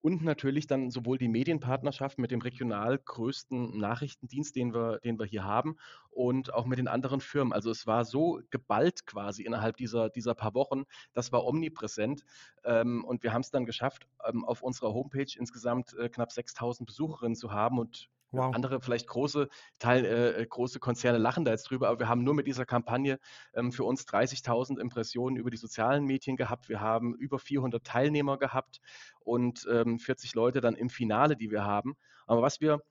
Und 0.00 0.22
natürlich 0.22 0.66
dann 0.66 0.90
sowohl 0.90 1.18
die 1.18 1.28
Medienpartnerschaft 1.28 2.18
mit 2.18 2.30
dem 2.30 2.40
regional 2.40 2.98
größten 2.98 3.76
Nachrichtendienst, 3.78 4.54
den 4.54 4.72
wir, 4.72 5.00
den 5.00 5.18
wir 5.18 5.26
hier 5.26 5.44
haben, 5.44 5.76
und 6.10 6.54
auch 6.54 6.66
mit 6.66 6.78
den 6.78 6.88
anderen 6.88 7.20
Firmen. 7.20 7.52
Also 7.52 7.70
es 7.70 7.86
war 7.86 8.04
so 8.04 8.40
geballt 8.50 9.06
quasi 9.06 9.42
innerhalb 9.42 9.76
dieser, 9.76 10.08
dieser 10.08 10.34
paar 10.34 10.54
Wochen, 10.54 10.84
das 11.12 11.32
war 11.32 11.44
omnipräsent. 11.44 12.24
Ähm, 12.64 13.04
und 13.04 13.22
wir 13.22 13.32
haben 13.32 13.42
es 13.42 13.50
dann 13.50 13.66
geschafft, 13.66 14.06
ähm, 14.26 14.44
auf 14.44 14.62
unserer 14.62 14.94
Homepage 14.94 15.32
insgesamt 15.36 15.94
äh, 15.98 16.08
knapp 16.08 16.32
6000 16.32 16.86
Besucherinnen 16.86 17.36
zu 17.36 17.52
haben 17.52 17.78
und 17.78 18.08
Wow. 18.36 18.54
Andere 18.54 18.80
vielleicht 18.80 19.06
große 19.06 19.48
Teil, 19.78 20.04
äh, 20.04 20.42
äh, 20.42 20.46
große 20.46 20.78
Konzerne 20.78 21.18
lachen 21.18 21.44
da 21.44 21.52
jetzt 21.52 21.70
drüber, 21.70 21.88
aber 21.88 22.00
wir 22.00 22.08
haben 22.08 22.24
nur 22.24 22.34
mit 22.34 22.46
dieser 22.46 22.66
Kampagne 22.66 23.18
ähm, 23.54 23.72
für 23.72 23.84
uns 23.84 24.06
30.000 24.06 24.78
Impressionen 24.80 25.36
über 25.36 25.50
die 25.50 25.56
sozialen 25.56 26.04
Medien 26.04 26.36
gehabt. 26.36 26.68
Wir 26.68 26.80
haben 26.80 27.14
über 27.14 27.38
400 27.38 27.84
Teilnehmer 27.84 28.38
gehabt 28.38 28.80
und 29.20 29.66
ähm, 29.70 29.98
40 29.98 30.34
Leute 30.34 30.60
dann 30.60 30.74
im 30.74 30.88
Finale, 30.88 31.36
die 31.36 31.50
wir 31.50 31.64
haben. 31.64 31.96
Aber 32.26 32.42
was 32.42 32.60
wir 32.60 32.82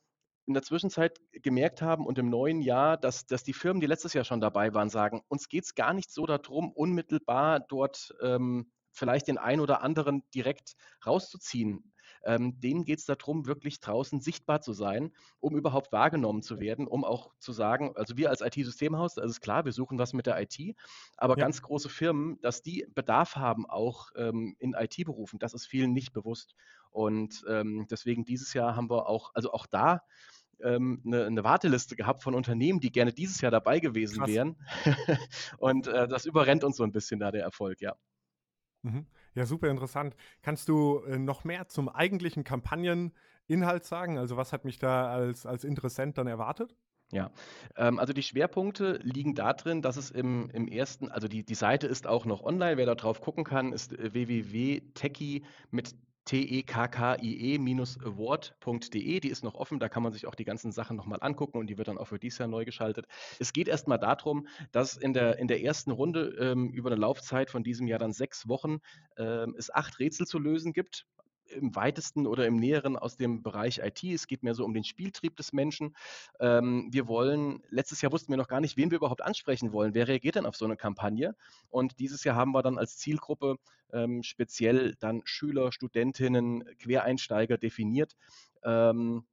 in 0.47 0.53
der 0.53 0.63
Zwischenzeit 0.63 1.19
gemerkt 1.31 1.81
haben 1.81 2.05
und 2.05 2.19
im 2.19 2.29
neuen 2.29 2.61
Jahr, 2.61 2.97
dass, 2.97 3.25
dass 3.25 3.43
die 3.43 3.53
Firmen, 3.53 3.81
die 3.81 3.87
letztes 3.87 4.13
Jahr 4.13 4.25
schon 4.25 4.41
dabei 4.41 4.73
waren, 4.73 4.89
sagen, 4.89 5.21
uns 5.27 5.49
geht 5.49 5.63
es 5.63 5.75
gar 5.75 5.93
nicht 5.93 6.11
so 6.11 6.25
darum, 6.25 6.71
unmittelbar 6.71 7.59
dort 7.59 8.13
ähm, 8.21 8.71
vielleicht 8.91 9.27
den 9.27 9.37
einen 9.37 9.61
oder 9.61 9.81
anderen 9.81 10.23
direkt 10.33 10.75
rauszuziehen 11.05 11.91
ähm, 12.25 12.59
denen 12.59 12.85
geht 12.85 12.99
es 12.99 13.05
darum, 13.05 13.45
wirklich 13.45 13.79
draußen 13.79 14.19
sichtbar 14.19 14.61
zu 14.61 14.73
sein, 14.73 15.11
um 15.39 15.55
überhaupt 15.55 15.91
wahrgenommen 15.91 16.41
zu 16.41 16.59
werden, 16.59 16.87
um 16.87 17.03
auch 17.05 17.33
zu 17.39 17.53
sagen, 17.53 17.93
also 17.95 18.17
wir 18.17 18.29
als 18.29 18.41
IT-Systemhaus, 18.41 19.15
das 19.15 19.29
ist 19.29 19.41
klar, 19.41 19.65
wir 19.65 19.71
suchen 19.71 19.99
was 19.99 20.13
mit 20.13 20.25
der 20.25 20.41
IT, 20.41 20.75
aber 21.17 21.37
ja. 21.37 21.45
ganz 21.45 21.61
große 21.61 21.89
Firmen, 21.89 22.39
dass 22.41 22.61
die 22.61 22.85
Bedarf 22.93 23.35
haben, 23.35 23.65
auch 23.65 24.09
ähm, 24.15 24.55
in 24.59 24.73
IT-Berufen, 24.73 25.39
das 25.39 25.53
ist 25.53 25.67
vielen 25.67 25.93
nicht 25.93 26.13
bewusst. 26.13 26.55
Und 26.89 27.43
ähm, 27.47 27.87
deswegen 27.89 28.25
dieses 28.25 28.53
Jahr 28.53 28.75
haben 28.75 28.89
wir 28.89 29.07
auch, 29.07 29.31
also 29.33 29.51
auch 29.51 29.67
da 29.67 30.01
ähm, 30.61 31.01
eine, 31.05 31.25
eine, 31.25 31.43
Warteliste 31.43 31.95
gehabt 31.95 32.23
von 32.23 32.33
Unternehmen, 32.33 32.79
die 32.79 32.91
gerne 32.91 33.11
dieses 33.13 33.41
Jahr 33.41 33.51
dabei 33.51 33.79
gewesen 33.79 34.19
Krass. 34.19 34.29
wären. 34.29 34.55
und 35.57 35.87
äh, 35.87 36.07
das 36.07 36.25
überrennt 36.25 36.63
uns 36.63 36.77
so 36.77 36.83
ein 36.83 36.91
bisschen 36.91 37.19
da 37.19 37.31
der 37.31 37.43
Erfolg, 37.43 37.81
ja. 37.81 37.95
Mhm. 38.83 39.05
Ja, 39.35 39.45
super 39.45 39.69
interessant. 39.69 40.15
Kannst 40.41 40.69
du 40.69 40.99
äh, 41.01 41.19
noch 41.19 41.43
mehr 41.43 41.67
zum 41.67 41.89
eigentlichen 41.89 42.43
Kampagneninhalt 42.43 43.83
sagen? 43.83 44.17
Also 44.17 44.37
was 44.37 44.53
hat 44.53 44.65
mich 44.65 44.79
da 44.79 45.07
als, 45.07 45.45
als 45.45 45.63
Interessent 45.63 46.17
dann 46.17 46.27
erwartet? 46.27 46.75
Ja, 47.11 47.31
ähm, 47.75 47.99
also 47.99 48.13
die 48.13 48.23
Schwerpunkte 48.23 48.99
liegen 49.03 49.35
darin, 49.35 49.81
dass 49.81 49.97
es 49.97 50.09
im, 50.09 50.49
im 50.51 50.67
ersten, 50.67 51.11
also 51.11 51.27
die, 51.27 51.45
die 51.45 51.55
Seite 51.55 51.85
ist 51.85 52.07
auch 52.07 52.25
noch 52.25 52.41
online, 52.41 52.77
wer 52.77 52.85
da 52.85 52.95
drauf 52.95 53.21
gucken 53.21 53.43
kann, 53.43 53.73
ist 53.73 53.93
äh, 53.93 54.13
www.techie 54.13 55.43
mit 55.69 55.95
tekkie-award.de. 56.25 59.19
Die 59.19 59.29
ist 59.29 59.43
noch 59.43 59.55
offen, 59.55 59.79
da 59.79 59.89
kann 59.89 60.03
man 60.03 60.11
sich 60.11 60.27
auch 60.27 60.35
die 60.35 60.45
ganzen 60.45 60.71
Sachen 60.71 60.97
nochmal 60.97 61.19
angucken 61.21 61.57
und 61.57 61.67
die 61.67 61.77
wird 61.77 61.87
dann 61.87 61.97
auch 61.97 62.07
für 62.07 62.19
dieses 62.19 62.39
Jahr 62.39 62.47
neu 62.47 62.65
geschaltet. 62.65 63.07
Es 63.39 63.53
geht 63.53 63.67
erstmal 63.67 63.99
darum, 63.99 64.47
dass 64.71 64.97
in 64.97 65.13
der, 65.13 65.39
in 65.39 65.47
der 65.47 65.61
ersten 65.61 65.91
Runde 65.91 66.35
ähm, 66.39 66.69
über 66.69 66.89
eine 66.89 66.99
Laufzeit 66.99 67.49
von 67.49 67.63
diesem 67.63 67.87
Jahr 67.87 67.99
dann 67.99 68.13
sechs 68.13 68.47
Wochen 68.47 68.79
ähm, 69.17 69.55
es 69.57 69.73
acht 69.73 69.99
Rätsel 69.99 70.27
zu 70.27 70.39
lösen 70.39 70.73
gibt 70.73 71.05
im 71.49 71.75
weitesten 71.75 72.27
oder 72.27 72.45
im 72.45 72.55
näheren 72.55 72.97
aus 72.97 73.17
dem 73.17 73.43
Bereich 73.43 73.79
IT. 73.79 74.03
Es 74.03 74.27
geht 74.27 74.43
mehr 74.43 74.55
so 74.55 74.65
um 74.65 74.73
den 74.73 74.83
Spieltrieb 74.83 75.35
des 75.35 75.53
Menschen. 75.53 75.95
Ähm, 76.39 76.89
wir 76.91 77.07
wollen, 77.07 77.63
letztes 77.69 78.01
Jahr 78.01 78.11
wussten 78.11 78.31
wir 78.31 78.37
noch 78.37 78.47
gar 78.47 78.61
nicht, 78.61 78.77
wen 78.77 78.91
wir 78.91 78.97
überhaupt 78.97 79.21
ansprechen 79.21 79.71
wollen. 79.71 79.93
Wer 79.93 80.07
reagiert 80.07 80.35
denn 80.35 80.45
auf 80.45 80.55
so 80.55 80.65
eine 80.65 80.77
Kampagne? 80.77 81.35
Und 81.69 81.99
dieses 81.99 82.23
Jahr 82.23 82.35
haben 82.35 82.51
wir 82.51 82.63
dann 82.63 82.77
als 82.77 82.97
Zielgruppe 82.97 83.57
ähm, 83.93 84.23
speziell 84.23 84.95
dann 84.99 85.21
Schüler, 85.25 85.71
Studentinnen, 85.71 86.65
Quereinsteiger 86.79 87.57
definiert. 87.57 88.15
Ähm, 88.63 89.25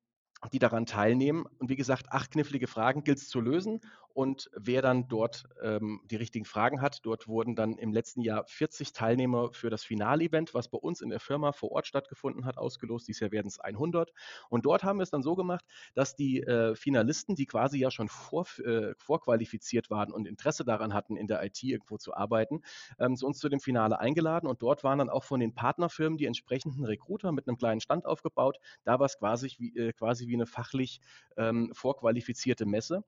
die 0.52 0.58
daran 0.58 0.86
teilnehmen. 0.86 1.46
Und 1.58 1.68
wie 1.68 1.76
gesagt, 1.76 2.10
acht 2.10 2.32
knifflige 2.32 2.66
Fragen 2.66 3.04
gilt 3.04 3.18
es 3.18 3.28
zu 3.28 3.40
lösen. 3.40 3.80
Und 4.14 4.50
wer 4.54 4.82
dann 4.82 5.08
dort 5.08 5.44
ähm, 5.62 6.00
die 6.10 6.16
richtigen 6.16 6.44
Fragen 6.44 6.80
hat, 6.80 7.00
dort 7.04 7.28
wurden 7.28 7.56
dann 7.56 7.78
im 7.78 7.92
letzten 7.92 8.20
Jahr 8.20 8.44
40 8.46 8.92
Teilnehmer 8.92 9.52
für 9.52 9.70
das 9.70 9.84
Finalevent, 9.84 10.54
was 10.54 10.68
bei 10.68 10.78
uns 10.78 11.00
in 11.00 11.10
der 11.10 11.20
Firma 11.20 11.52
vor 11.52 11.72
Ort 11.72 11.86
stattgefunden 11.86 12.44
hat, 12.44 12.58
ausgelost. 12.58 13.08
Dieses 13.08 13.20
Jahr 13.20 13.32
werden 13.32 13.48
es 13.48 13.58
100. 13.58 14.12
Und 14.48 14.66
dort 14.66 14.84
haben 14.84 14.98
wir 14.98 15.02
es 15.02 15.10
dann 15.10 15.22
so 15.22 15.34
gemacht, 15.34 15.64
dass 15.94 16.14
die 16.14 16.42
äh, 16.42 16.74
Finalisten, 16.74 17.34
die 17.34 17.46
quasi 17.46 17.78
ja 17.78 17.90
schon 17.90 18.08
vor, 18.08 18.46
äh, 18.64 18.94
vorqualifiziert 18.98 19.90
waren 19.90 20.12
und 20.12 20.26
Interesse 20.26 20.64
daran 20.64 20.94
hatten, 20.94 21.16
in 21.16 21.26
der 21.26 21.42
IT 21.44 21.62
irgendwo 21.62 21.96
zu 21.96 22.14
arbeiten, 22.14 22.62
ähm, 22.98 23.16
zu 23.16 23.26
uns 23.26 23.38
zu 23.38 23.48
dem 23.48 23.60
Finale 23.60 23.98
eingeladen. 23.98 24.48
Und 24.48 24.62
dort 24.62 24.84
waren 24.84 24.98
dann 24.98 25.10
auch 25.10 25.24
von 25.24 25.40
den 25.40 25.54
Partnerfirmen 25.54 26.18
die 26.18 26.26
entsprechenden 26.26 26.84
Recruiter 26.84 27.32
mit 27.32 27.48
einem 27.48 27.56
kleinen 27.56 27.80
Stand 27.80 28.06
aufgebaut. 28.06 28.58
Da 28.84 28.98
war 28.98 29.06
es 29.06 29.18
quasi, 29.18 29.54
wie, 29.58 29.76
äh, 29.76 29.92
quasi 29.92 30.26
wie 30.28 30.34
eine 30.34 30.46
fachlich 30.46 31.00
ähm, 31.36 31.70
vorqualifizierte 31.72 32.66
Messe. 32.66 33.04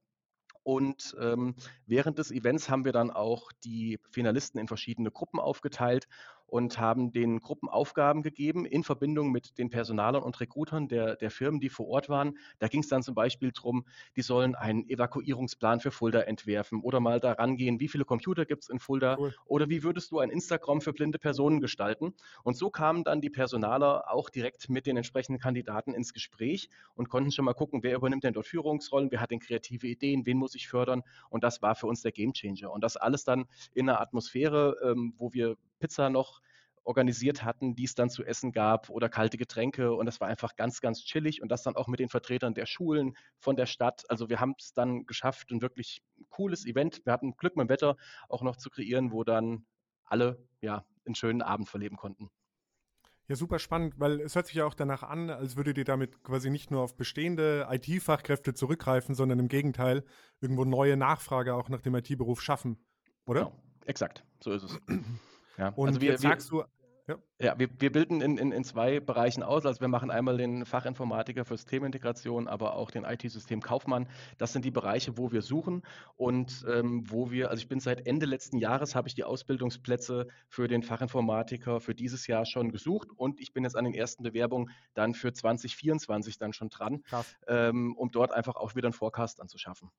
Und 0.65 1.15
ähm, 1.21 1.55
während 1.87 2.19
des 2.19 2.31
Events 2.31 2.69
haben 2.69 2.85
wir 2.85 2.93
dann 2.93 3.11
auch 3.11 3.53
die 3.65 4.01
Finalisten 4.11 4.59
in 4.59 4.67
verschiedene 4.67 5.11
Gruppen 5.11 5.39
aufgeteilt 5.39 6.09
und 6.47 6.79
haben 6.79 7.11
den 7.11 7.41
Gruppen 7.41 7.69
Aufgaben 7.69 8.23
gegeben 8.23 8.65
in 8.65 8.85
Verbindung 8.85 9.33
mit 9.33 9.59
den 9.59 9.71
Personalern 9.71 10.23
und 10.23 10.39
Rekrutern 10.41 10.89
der, 10.89 11.17
der 11.17 11.31
Firmen, 11.31 11.61
die 11.61 11.69
vor 11.69 11.89
Ort 11.89 12.09
waren. 12.09 12.39
Da 12.59 12.69
ging 12.69 12.81
es 12.81 12.89
dann 12.89 13.03
zum 13.03 13.15
Beispiel 13.15 13.53
darum, 13.53 13.85
die 14.17 14.23
sollen 14.23 14.55
einen 14.55 14.89
Evakuierungsplan 14.89 15.81
für 15.81 15.91
Fulda 15.91 16.21
entwerfen 16.21 16.81
oder 16.81 17.01
mal 17.01 17.21
daran 17.21 17.57
gehen, 17.57 17.81
wie 17.81 17.89
viele 17.89 18.05
Computer 18.05 18.45
gibt 18.45 18.65
es 18.65 18.69
in 18.69 18.79
Fulda 18.79 19.17
cool. 19.19 19.35
oder 19.47 19.69
wie 19.69 19.83
würdest 19.83 20.13
du 20.13 20.21
ein 20.21 20.31
Instagram 20.31 20.81
für 20.81 20.93
blinde 20.93 21.19
Personen 21.19 21.61
gestalten. 21.61 22.15
Und 22.43 22.57
so 22.57 22.71
kamen 22.71 23.05
dann 23.05 23.21
die 23.21 23.31
Personaler 23.31 24.13
auch 24.13 24.31
direkt 24.31 24.69
mit 24.69 24.87
den 24.87 24.97
entsprechenden 24.97 25.41
Kandidaten 25.41 25.95
ins 25.95 26.13
Gespräch 26.13 26.69
und 26.95 27.09
konnten 27.09 27.33
schon 27.33 27.45
mal 27.45 27.55
gucken, 27.55 27.83
wer 27.83 27.97
übernimmt 27.97 28.25
denn 28.25 28.35
dort 28.35 28.47
Führungsrollen, 28.47 29.11
wer 29.11 29.21
hat 29.21 29.31
denn 29.31 29.41
kreative 29.41 29.87
Ideen, 29.87 30.27
wen 30.27 30.39
muss 30.39 30.55
ich 30.55 30.69
fördern. 30.69 31.03
Und 31.31 31.45
das 31.45 31.63
war 31.63 31.75
für 31.75 31.87
uns 31.87 32.03
der 32.03 32.13
Gamechanger. 32.13 32.71
Und 32.71 32.85
das 32.85 32.97
alles 32.97 33.25
dann 33.25 33.47
in 33.75 33.89
einer 33.89 34.01
Atmosphäre, 34.01 34.77
ähm, 34.83 35.15
wo 35.17 35.33
wir 35.33 35.57
Pizza 35.85 36.09
noch 36.09 36.41
organisiert 36.83 37.45
hatten, 37.45 37.75
die 37.75 37.85
es 37.85 37.95
dann 37.95 38.09
zu 38.09 38.25
essen 38.25 38.53
gab 38.53 38.89
oder 38.89 39.09
kalte 39.09 39.37
Getränke. 39.37 39.93
Und 39.95 40.07
das 40.07 40.21
war 40.21 40.29
einfach 40.29 40.57
ganz, 40.57 40.81
ganz 40.81 41.05
chillig. 41.05 41.43
Und 41.43 41.49
das 41.51 41.63
dann 41.63 41.77
auch 41.77 41.89
mit 41.89 42.01
den 42.01 42.09
Vertretern 42.09 42.55
der 42.55 42.67
Schulen 42.67 43.17
von 43.39 43.57
der 43.57 43.67
Stadt. 43.67 44.05
Also 44.09 44.29
wir 44.29 44.41
haben 44.41 44.55
es 44.59 44.73
dann 44.73 45.05
geschafft, 45.05 45.51
ein 45.51 45.63
wirklich 45.63 46.03
cooles 46.31 46.65
Event. 46.67 47.03
Wir 47.05 47.13
hatten 47.13 47.37
Glück 47.37 47.57
mit 47.57 47.67
dem 47.67 47.69
Wetter 47.69 47.97
auch 48.29 48.43
noch 48.43 48.57
zu 48.57 48.71
kreieren, 48.71 49.13
wo 49.13 49.25
dann 49.25 49.67
alle 50.05 50.47
ja 50.61 50.85
einen 51.05 51.15
schönen 51.15 51.43
Abend 51.43 51.69
verleben 51.69 51.97
konnten. 51.97 52.31
Ja, 53.27 53.37
super 53.37 53.59
spannend, 53.59 53.99
weil 53.99 54.21
es 54.21 54.35
hört 54.35 54.47
sich 54.47 54.57
ja 54.57 54.67
auch 54.67 54.75
danach 54.75 55.03
an, 55.03 55.31
als 55.31 55.57
würdet 55.57 55.79
ihr 55.79 55.85
damit 55.85 56.23
quasi 56.23 56.51
nicht 56.51 56.71
nur 56.71 56.83
auf 56.83 56.95
bestehende 56.95 57.67
IT-Fachkräfte 57.71 58.53
zurückgreifen, 58.53 59.15
sondern 59.15 59.39
im 59.39 59.49
Gegenteil 59.49 60.05
irgendwo 60.43 60.67
neue 60.67 60.99
Nachfrage 60.99 61.55
auch 61.55 61.71
nach 61.71 61.81
dem 61.81 61.95
IT-Beruf 61.95 62.43
schaffen, 62.43 62.85
oder? 63.25 63.45
Genau, 63.45 63.63
exakt, 63.87 64.25
so 64.41 64.53
ist 64.53 64.65
es. 64.65 64.79
Ja, 65.59 65.69
und 65.69 65.89
also 65.89 66.01
wir, 66.01 66.13
jetzt 66.13 66.23
sagst 66.23 66.51
du, 66.51 66.65
ja, 67.07 67.17
ja 67.39 67.59
wir, 67.59 67.69
wir 67.79 67.93
bilden 67.93 68.23
in, 68.23 68.39
in, 68.39 68.51
in 68.51 68.65
zwei 68.65 68.99
Bereichen 68.99 69.43
aus. 69.43 69.67
Also 69.67 69.81
wir 69.81 69.89
machen 69.89 70.11
einmal 70.11 70.39
den 70.39 70.65
Fachinformatiker 70.65 71.45
für 71.45 71.57
Systemintegration, 71.57 72.49
aber 72.49 72.77
auch 72.77 72.91
den 72.91 73.05
IT-System 73.05 73.61
Kaufmann. 73.61 74.09
Das 74.39 74.53
sind 74.53 74.65
die 74.65 74.71
Bereiche, 74.71 75.19
wo 75.19 75.31
wir 75.31 75.43
suchen 75.43 75.83
und 76.17 76.65
ähm, 76.69 77.05
wo 77.11 77.31
wir, 77.31 77.51
also 77.51 77.61
ich 77.61 77.69
bin 77.69 77.81
seit 77.81 78.07
Ende 78.07 78.25
letzten 78.25 78.57
Jahres, 78.57 78.95
habe 78.95 79.09
ich 79.09 79.15
die 79.15 79.25
Ausbildungsplätze 79.25 80.29
für 80.49 80.67
den 80.67 80.83
Fachinformatiker 80.83 81.81
für 81.81 81.95
dieses 81.95 82.27
Jahr 82.27 82.47
schon 82.47 82.73
gesucht 82.73 83.09
und 83.15 83.39
ich 83.41 83.53
bin 83.53 83.65
jetzt 83.65 83.77
an 83.77 83.85
den 83.85 83.95
ersten 83.95 84.23
Bewerbungen 84.23 84.71
dann 84.95 85.15
für 85.15 85.33
2024 85.33 86.39
dann 86.39 86.55
schon 86.55 86.71
dran, 86.71 87.05
ähm, 87.47 87.95
um 87.97 88.11
dort 88.11 88.33
einfach 88.33 88.57
auch 88.57 88.75
wieder 88.75 88.87
einen 88.87 88.95
Forecast 88.95 89.41
anzuschaffen. 89.43 89.91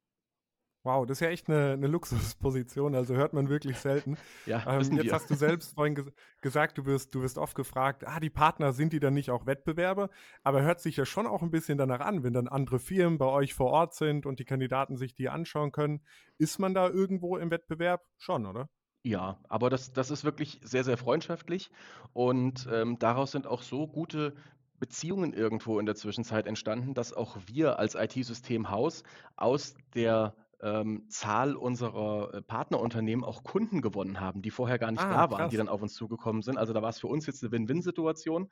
Wow, 0.86 1.04
das 1.08 1.18
ist 1.18 1.22
ja 1.22 1.30
echt 1.30 1.50
eine, 1.50 1.72
eine 1.72 1.88
Luxusposition, 1.88 2.94
also 2.94 3.16
hört 3.16 3.34
man 3.34 3.50
wirklich 3.50 3.80
selten. 3.80 4.18
ja, 4.46 4.64
ähm, 4.68 4.82
jetzt 4.82 5.06
wir. 5.06 5.14
hast 5.14 5.28
du 5.32 5.34
selbst 5.34 5.74
vorhin 5.74 5.96
ges 5.96 6.06
gesagt, 6.42 6.78
du 6.78 6.86
wirst, 6.86 7.16
du 7.16 7.24
wirst 7.24 7.40
oft 7.40 7.56
gefragt, 7.56 8.06
ah, 8.06 8.20
die 8.20 8.30
Partner, 8.30 8.72
sind 8.72 8.94
die 8.94 9.00
dann 9.00 9.16
nicht 9.16 9.32
auch 9.32 9.48
Wettbewerber? 9.48 10.12
Aber 10.44 10.62
hört 10.62 10.80
sich 10.80 10.96
ja 10.96 11.04
schon 11.04 11.26
auch 11.26 11.42
ein 11.42 11.50
bisschen 11.50 11.80
danach 11.80 12.02
an, 12.02 12.24
wenn 12.24 12.34
dann 12.34 12.48
andere 12.48 12.78
Firmen 12.78 13.18
bei 13.18 13.26
euch 13.26 13.56
vor 13.56 13.72
Ort 13.72 13.96
sind 13.96 14.28
und 14.28 14.40
die 14.40 14.46
Kandidaten 14.46 14.96
sich 14.96 15.16
die 15.16 15.28
anschauen 15.28 15.72
können. 15.72 16.02
Ist 16.38 16.60
man 16.60 16.76
da 16.76 16.88
irgendwo 16.88 17.38
im 17.38 17.50
Wettbewerb? 17.50 18.04
Schon, 18.20 18.46
oder? 18.46 18.70
Ja, 19.02 19.40
aber 19.50 19.72
das, 19.72 19.92
das 19.92 20.12
ist 20.12 20.24
wirklich 20.24 20.60
sehr, 20.64 20.84
sehr 20.84 20.98
freundschaftlich 20.98 21.72
und 22.14 22.70
ähm, 22.72 23.00
daraus 23.00 23.32
sind 23.32 23.48
auch 23.48 23.64
so 23.64 23.88
gute 23.88 24.36
Beziehungen 24.80 25.34
irgendwo 25.34 25.80
in 25.80 25.88
der 25.88 25.96
Zwischenzeit 25.96 26.46
entstanden, 26.46 26.94
dass 26.94 27.12
auch 27.12 27.38
wir 27.48 27.80
als 27.80 27.96
IT-Systemhaus 27.96 29.04
aus 29.36 29.76
der 29.96 30.36
ähm, 30.66 31.06
Zahl 31.10 31.56
unserer 31.56 32.34
äh, 32.34 32.42
Partnerunternehmen 32.42 33.24
auch 33.24 33.44
Kunden 33.44 33.82
gewonnen 33.82 34.20
haben, 34.20 34.42
die 34.42 34.50
vorher 34.50 34.80
gar 34.80 34.92
nicht 34.92 35.04
ah, 35.04 35.10
da 35.10 35.32
waren, 35.32 35.38
krass. 35.38 35.52
die 35.52 35.58
dann 35.58 35.70
auf 35.70 35.82
uns 35.84 35.94
zugekommen 35.94 36.42
sind. 36.42 36.58
Also 36.58 36.74
da 36.74 36.82
war 36.82 36.90
es 36.90 37.00
für 37.00 37.08
uns 37.08 37.28
jetzt 37.28 37.44
eine 37.44 37.52
Win-Win-Situation 37.52 38.50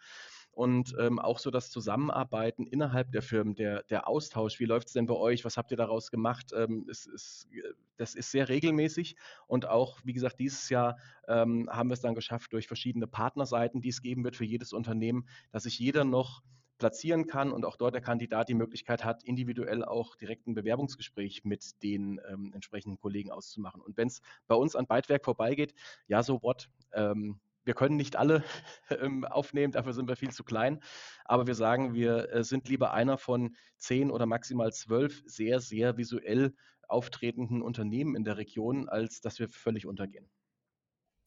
und 0.52 0.96
ähm, 1.00 1.18
auch 1.18 1.40
so 1.40 1.50
das 1.50 1.72
Zusammenarbeiten 1.72 2.68
innerhalb 2.68 3.12
der 3.12 3.24
Firmen, 3.24 3.56
der, 3.56 3.82
der 3.84 4.08
Austausch, 4.08 4.60
wie 4.60 4.66
läuft 4.66 4.88
es 4.88 4.94
denn 4.94 5.08
bei 5.08 5.16
euch, 5.16 5.44
was 5.44 5.58
habt 5.58 5.72
ihr 5.72 5.78
daraus 5.78 6.12
gemacht, 6.12 6.52
ähm, 6.56 6.86
ist, 6.88 7.08
ist, 7.08 7.48
äh, 7.52 7.74
das 7.98 8.14
ist 8.14 8.30
sehr 8.30 8.48
regelmäßig 8.48 9.16
und 9.48 9.68
auch, 9.68 10.00
wie 10.04 10.14
gesagt, 10.14 10.40
dieses 10.40 10.70
Jahr 10.70 10.98
ähm, 11.28 11.68
haben 11.72 11.90
wir 11.90 11.96
es 11.96 12.02
dann 12.02 12.14
geschafft 12.14 12.54
durch 12.54 12.68
verschiedene 12.68 13.08
Partnerseiten, 13.08 13.82
die 13.82 13.90
es 13.90 14.04
geben 14.04 14.24
wird 14.24 14.36
für 14.36 14.46
jedes 14.46 14.72
Unternehmen, 14.72 15.28
dass 15.52 15.64
sich 15.64 15.80
jeder 15.80 16.04
noch 16.04 16.44
platzieren 16.84 17.28
kann 17.28 17.54
und 17.54 17.64
auch 17.64 17.78
dort 17.78 17.94
der 17.94 18.02
Kandidat 18.02 18.50
die 18.50 18.56
Möglichkeit 18.56 19.06
hat, 19.06 19.24
individuell 19.24 19.86
auch 19.86 20.18
direkt 20.18 20.48
ein 20.48 20.54
Bewerbungsgespräch 20.54 21.46
mit 21.46 21.82
den 21.82 22.20
ähm, 22.28 22.52
entsprechenden 22.54 23.00
Kollegen 23.00 23.32
auszumachen. 23.32 23.80
Und 23.80 23.96
wenn 23.96 24.10
es 24.10 24.22
bei 24.48 24.56
uns 24.56 24.76
an 24.76 24.86
Beitwerk 24.86 25.24
vorbeigeht, 25.24 25.74
ja, 26.08 26.22
so 26.24 26.44
what? 26.44 26.70
Ähm, 26.92 27.40
wir 27.64 27.74
können 27.74 27.96
nicht 27.96 28.18
alle 28.18 28.44
ähm, 28.90 29.24
aufnehmen, 29.24 29.72
dafür 29.72 29.94
sind 29.94 30.10
wir 30.10 30.18
viel 30.18 30.32
zu 30.32 30.44
klein. 30.44 30.82
Aber 31.24 31.48
wir 31.48 31.56
sagen, 31.56 31.94
wir 31.94 32.30
äh, 32.34 32.44
sind 32.44 32.68
lieber 32.68 32.92
einer 32.92 33.18
von 33.18 33.56
zehn 33.78 34.12
oder 34.12 34.26
maximal 34.26 34.74
zwölf 34.74 35.24
sehr, 35.26 35.62
sehr 35.62 35.96
visuell 35.96 36.54
auftretenden 36.90 37.62
Unternehmen 37.62 38.18
in 38.18 38.26
der 38.26 38.36
Region, 38.36 38.90
als 38.90 39.22
dass 39.22 39.40
wir 39.40 39.48
völlig 39.48 39.86
untergehen. 39.86 40.30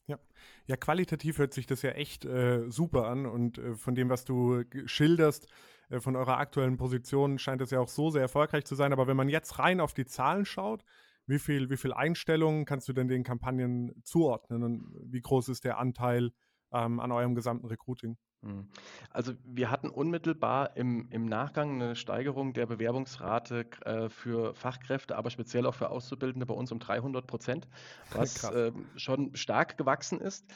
Ja. 0.09 0.19
ja, 0.67 0.77
qualitativ 0.77 1.39
hört 1.39 1.53
sich 1.53 1.67
das 1.67 1.83
ja 1.83 1.91
echt 1.91 2.25
äh, 2.25 2.71
super 2.71 3.09
an 3.09 3.27
und 3.27 3.59
äh, 3.59 3.75
von 3.75 3.97
dem, 3.97 4.09
was 4.09 4.25
du 4.25 4.63
schilderst, 4.85 5.49
äh, 5.89 6.01
von 6.01 6.15
eurer 6.15 6.39
aktuellen 6.39 6.77
Position 6.77 7.39
scheint 7.39 7.61
es 7.61 7.71
ja 7.71 7.81
auch 7.81 7.89
so 7.89 8.11
sehr 8.11 8.23
erfolgreich 8.23 8.65
zu 8.65 8.77
sein. 8.77 8.93
Aber 8.93 9.09
wenn 9.09 9.17
man 9.17 9.29
jetzt 9.29 9.59
rein 9.59 9.81
auf 9.81 9.95
die 9.95 10.07
Zahlen 10.07 10.45
schaut, 10.45 10.85
wie 11.27 11.41
viel, 11.41 11.71
wie 11.71 11.77
viel 11.77 11.93
Einstellungen 11.93 12.65
kannst 12.67 12.89
du 12.89 12.93
denn 12.93 13.09
den 13.09 13.25
Kampagnen 13.25 14.01
zuordnen 14.05 14.63
und 14.63 14.95
wie 15.13 15.21
groß 15.21 15.49
ist 15.49 15.65
der 15.65 15.79
Anteil 15.79 16.31
ähm, 16.73 17.01
an 17.01 17.11
eurem 17.11 17.35
gesamten 17.35 17.67
Recruiting? 17.67 18.17
Mhm. 18.43 18.69
Also 19.11 19.33
wir 19.45 19.71
hatten 19.71 19.89
unmittelbar 19.89 20.77
im, 20.77 21.09
im 21.11 21.27
Nachgang 21.27 21.75
eine 21.75 21.97
Steigerung 21.97 22.53
der 22.53 22.67
Bewerbungsrate 22.67 23.67
äh, 23.85 24.09
für 24.09 24.55
Fachkräfte, 24.55 25.17
aber 25.17 25.31
speziell 25.31 25.67
auch 25.67 25.75
für 25.75 25.91
Auszubildende 25.91 26.47
bei 26.47 26.55
uns 26.55 26.71
um 26.73 26.79
300 26.79 27.27
Prozent, 27.27 27.69
was 28.13 28.45
äh, 28.45 28.73
schon 28.97 29.35
stark 29.35 29.77
gewachsen 29.79 30.21
ist. 30.21 30.47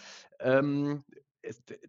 Ähm, 0.41 1.05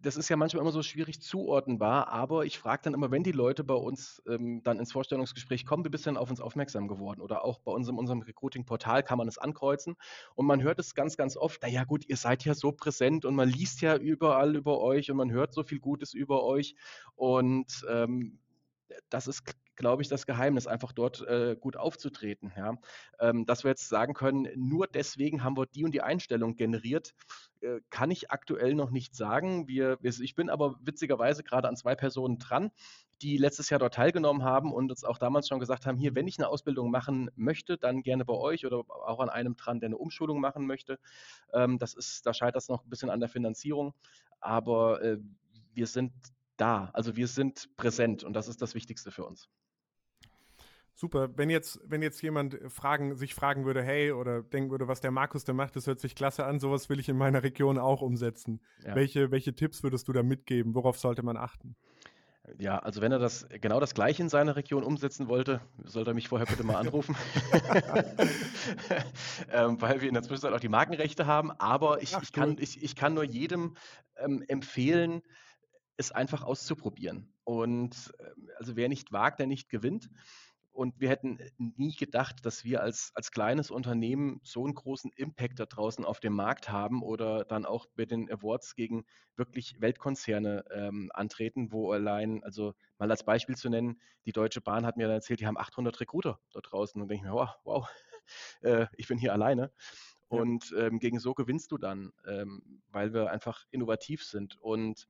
das 0.00 0.16
ist 0.16 0.28
ja 0.28 0.36
manchmal 0.36 0.62
immer 0.62 0.72
so 0.72 0.82
schwierig 0.82 1.20
zuordnenbar, 1.20 2.08
aber 2.08 2.44
ich 2.44 2.58
frage 2.58 2.82
dann 2.84 2.94
immer, 2.94 3.10
wenn 3.10 3.22
die 3.22 3.32
Leute 3.32 3.64
bei 3.64 3.74
uns 3.74 4.22
ähm, 4.26 4.62
dann 4.62 4.78
ins 4.78 4.92
Vorstellungsgespräch 4.92 5.66
kommen, 5.66 5.84
wie 5.84 5.90
bist 5.90 6.06
du 6.06 6.10
denn 6.10 6.16
auf 6.16 6.30
uns 6.30 6.40
aufmerksam 6.40 6.88
geworden? 6.88 7.20
Oder 7.20 7.44
auch 7.44 7.58
bei 7.58 7.72
uns 7.72 7.88
in 7.88 7.96
unserem 7.96 8.22
Recruiting-Portal 8.22 9.02
kann 9.02 9.18
man 9.18 9.28
es 9.28 9.38
ankreuzen 9.38 9.96
und 10.34 10.46
man 10.46 10.62
hört 10.62 10.78
es 10.78 10.94
ganz, 10.94 11.16
ganz 11.16 11.36
oft, 11.36 11.62
naja 11.62 11.84
gut, 11.84 12.08
ihr 12.08 12.16
seid 12.16 12.44
ja 12.44 12.54
so 12.54 12.72
präsent 12.72 13.24
und 13.24 13.34
man 13.34 13.48
liest 13.48 13.82
ja 13.82 13.96
überall 13.96 14.56
über 14.56 14.80
euch 14.80 15.10
und 15.10 15.16
man 15.16 15.30
hört 15.30 15.52
so 15.52 15.62
viel 15.62 15.80
Gutes 15.80 16.14
über 16.14 16.44
euch 16.44 16.74
und 17.14 17.84
ähm, 17.90 18.38
das 19.10 19.26
ist 19.26 19.44
glaube 19.76 20.02
ich, 20.02 20.08
das 20.08 20.26
Geheimnis, 20.26 20.66
einfach 20.66 20.92
dort 20.92 21.26
äh, 21.26 21.56
gut 21.58 21.76
aufzutreten. 21.76 22.52
Ja? 22.56 22.76
Ähm, 23.18 23.46
dass 23.46 23.64
wir 23.64 23.70
jetzt 23.70 23.88
sagen 23.88 24.14
können, 24.14 24.48
nur 24.54 24.86
deswegen 24.86 25.42
haben 25.42 25.56
wir 25.56 25.66
die 25.66 25.84
und 25.84 25.92
die 25.92 26.02
Einstellung 26.02 26.56
generiert, 26.56 27.14
äh, 27.60 27.80
kann 27.90 28.10
ich 28.10 28.30
aktuell 28.30 28.74
noch 28.74 28.90
nicht 28.90 29.14
sagen. 29.14 29.66
Wir, 29.68 29.98
ich 30.02 30.34
bin 30.34 30.50
aber 30.50 30.76
witzigerweise 30.80 31.42
gerade 31.42 31.68
an 31.68 31.76
zwei 31.76 31.94
Personen 31.94 32.38
dran, 32.38 32.70
die 33.22 33.36
letztes 33.36 33.70
Jahr 33.70 33.80
dort 33.80 33.94
teilgenommen 33.94 34.44
haben 34.44 34.72
und 34.72 34.90
uns 34.90 35.04
auch 35.04 35.18
damals 35.18 35.48
schon 35.48 35.60
gesagt 35.60 35.86
haben, 35.86 35.96
hier, 35.96 36.14
wenn 36.14 36.28
ich 36.28 36.38
eine 36.38 36.48
Ausbildung 36.48 36.90
machen 36.90 37.30
möchte, 37.36 37.78
dann 37.78 38.02
gerne 38.02 38.24
bei 38.24 38.34
euch 38.34 38.66
oder 38.66 38.78
auch 38.88 39.20
an 39.20 39.30
einem 39.30 39.56
dran, 39.56 39.80
der 39.80 39.88
eine 39.88 39.98
Umschulung 39.98 40.40
machen 40.40 40.66
möchte. 40.66 40.98
Ähm, 41.52 41.78
das 41.78 41.94
ist, 41.94 42.26
da 42.26 42.34
scheitert 42.34 42.62
es 42.62 42.68
noch 42.68 42.84
ein 42.84 42.90
bisschen 42.90 43.10
an 43.10 43.20
der 43.20 43.28
Finanzierung, 43.28 43.94
aber 44.40 45.02
äh, 45.02 45.18
wir 45.74 45.86
sind 45.86 46.12
da, 46.56 46.90
also 46.92 47.16
wir 47.16 47.28
sind 47.28 47.76
präsent 47.76 48.24
und 48.24 48.34
das 48.34 48.48
ist 48.48 48.62
das 48.62 48.74
Wichtigste 48.74 49.10
für 49.10 49.24
uns. 49.24 49.48
Super. 50.94 51.30
Wenn 51.36 51.50
jetzt, 51.50 51.80
wenn 51.84 52.02
jetzt 52.02 52.22
jemand 52.22 52.58
fragen, 52.68 53.16
sich 53.16 53.34
fragen 53.34 53.64
würde, 53.64 53.82
hey, 53.82 54.12
oder 54.12 54.42
denken 54.42 54.70
würde, 54.70 54.88
was 54.88 55.00
der 55.00 55.10
Markus 55.10 55.44
da 55.44 55.52
macht, 55.52 55.74
das 55.74 55.86
hört 55.86 56.00
sich 56.00 56.14
klasse 56.14 56.44
an, 56.44 56.60
sowas 56.60 56.88
will 56.90 57.00
ich 57.00 57.08
in 57.08 57.16
meiner 57.16 57.42
Region 57.42 57.78
auch 57.78 58.02
umsetzen. 58.02 58.60
Ja. 58.84 58.94
Welche, 58.94 59.30
welche 59.30 59.54
Tipps 59.54 59.82
würdest 59.82 60.06
du 60.08 60.12
da 60.12 60.22
mitgeben? 60.22 60.74
Worauf 60.74 60.98
sollte 60.98 61.22
man 61.22 61.36
achten? 61.36 61.76
Ja, 62.58 62.78
also 62.80 63.00
wenn 63.00 63.12
er 63.12 63.20
das 63.20 63.46
genau 63.60 63.78
das 63.80 63.94
gleiche 63.94 64.22
in 64.22 64.28
seiner 64.28 64.56
Region 64.56 64.82
umsetzen 64.82 65.28
wollte, 65.28 65.60
sollte 65.84 66.10
er 66.10 66.14
mich 66.14 66.28
vorher 66.28 66.46
bitte 66.46 66.64
mal 66.64 66.76
anrufen. 66.76 67.16
ähm, 69.52 69.80
weil 69.80 70.00
wir 70.00 70.08
in 70.08 70.14
der 70.14 70.24
Zwischenzeit 70.24 70.52
auch 70.52 70.60
die 70.60 70.68
Markenrechte 70.68 71.26
haben. 71.26 71.52
Aber 71.52 72.02
ich, 72.02 72.16
Ach, 72.16 72.22
ich, 72.22 72.32
kann, 72.32 72.56
ich, 72.58 72.82
ich 72.82 72.96
kann 72.96 73.14
nur 73.14 73.24
jedem 73.24 73.76
ähm, 74.16 74.44
empfehlen, 74.48 75.22
es 76.02 76.12
einfach 76.12 76.42
auszuprobieren. 76.42 77.32
Und 77.44 78.12
ähm, 78.18 78.50
also 78.58 78.76
wer 78.76 78.88
nicht 78.88 79.12
wagt, 79.12 79.40
der 79.40 79.46
nicht 79.46 79.68
gewinnt. 79.68 80.10
Und 80.72 80.98
wir 81.00 81.10
hätten 81.10 81.38
äh, 81.38 81.50
nie 81.58 81.94
gedacht, 81.94 82.46
dass 82.46 82.64
wir 82.64 82.82
als, 82.82 83.12
als 83.14 83.30
kleines 83.30 83.70
Unternehmen 83.70 84.40
so 84.42 84.64
einen 84.64 84.74
großen 84.74 85.10
Impact 85.16 85.60
da 85.60 85.66
draußen 85.66 86.04
auf 86.04 86.20
dem 86.20 86.34
Markt 86.34 86.70
haben 86.70 87.02
oder 87.02 87.44
dann 87.44 87.66
auch 87.66 87.86
bei 87.94 88.06
den 88.06 88.30
Awards 88.30 88.74
gegen 88.74 89.04
wirklich 89.36 89.80
Weltkonzerne 89.80 90.64
ähm, 90.72 91.10
antreten, 91.12 91.72
wo 91.72 91.92
allein, 91.92 92.42
also 92.42 92.74
mal 92.98 93.10
als 93.10 93.24
Beispiel 93.24 93.56
zu 93.56 93.68
nennen, 93.68 94.00
die 94.24 94.32
Deutsche 94.32 94.60
Bahn 94.60 94.86
hat 94.86 94.96
mir 94.96 95.06
dann 95.06 95.16
erzählt, 95.16 95.40
die 95.40 95.46
haben 95.46 95.58
800 95.58 96.00
Recruiter 96.00 96.40
da 96.52 96.60
draußen. 96.60 97.00
Und 97.00 97.08
denke 97.08 97.26
ich 97.26 97.30
mir, 97.30 97.36
wow, 97.36 97.50
wow 97.64 97.88
äh, 98.62 98.86
ich 98.96 99.08
bin 99.08 99.18
hier 99.18 99.32
alleine. 99.32 99.72
Und 100.28 100.74
ähm, 100.78 100.98
gegen 100.98 101.18
so 101.18 101.34
gewinnst 101.34 101.70
du 101.72 101.76
dann, 101.76 102.10
ähm, 102.26 102.80
weil 102.88 103.12
wir 103.12 103.30
einfach 103.30 103.66
innovativ 103.70 104.24
sind. 104.24 104.58
Und 104.62 105.06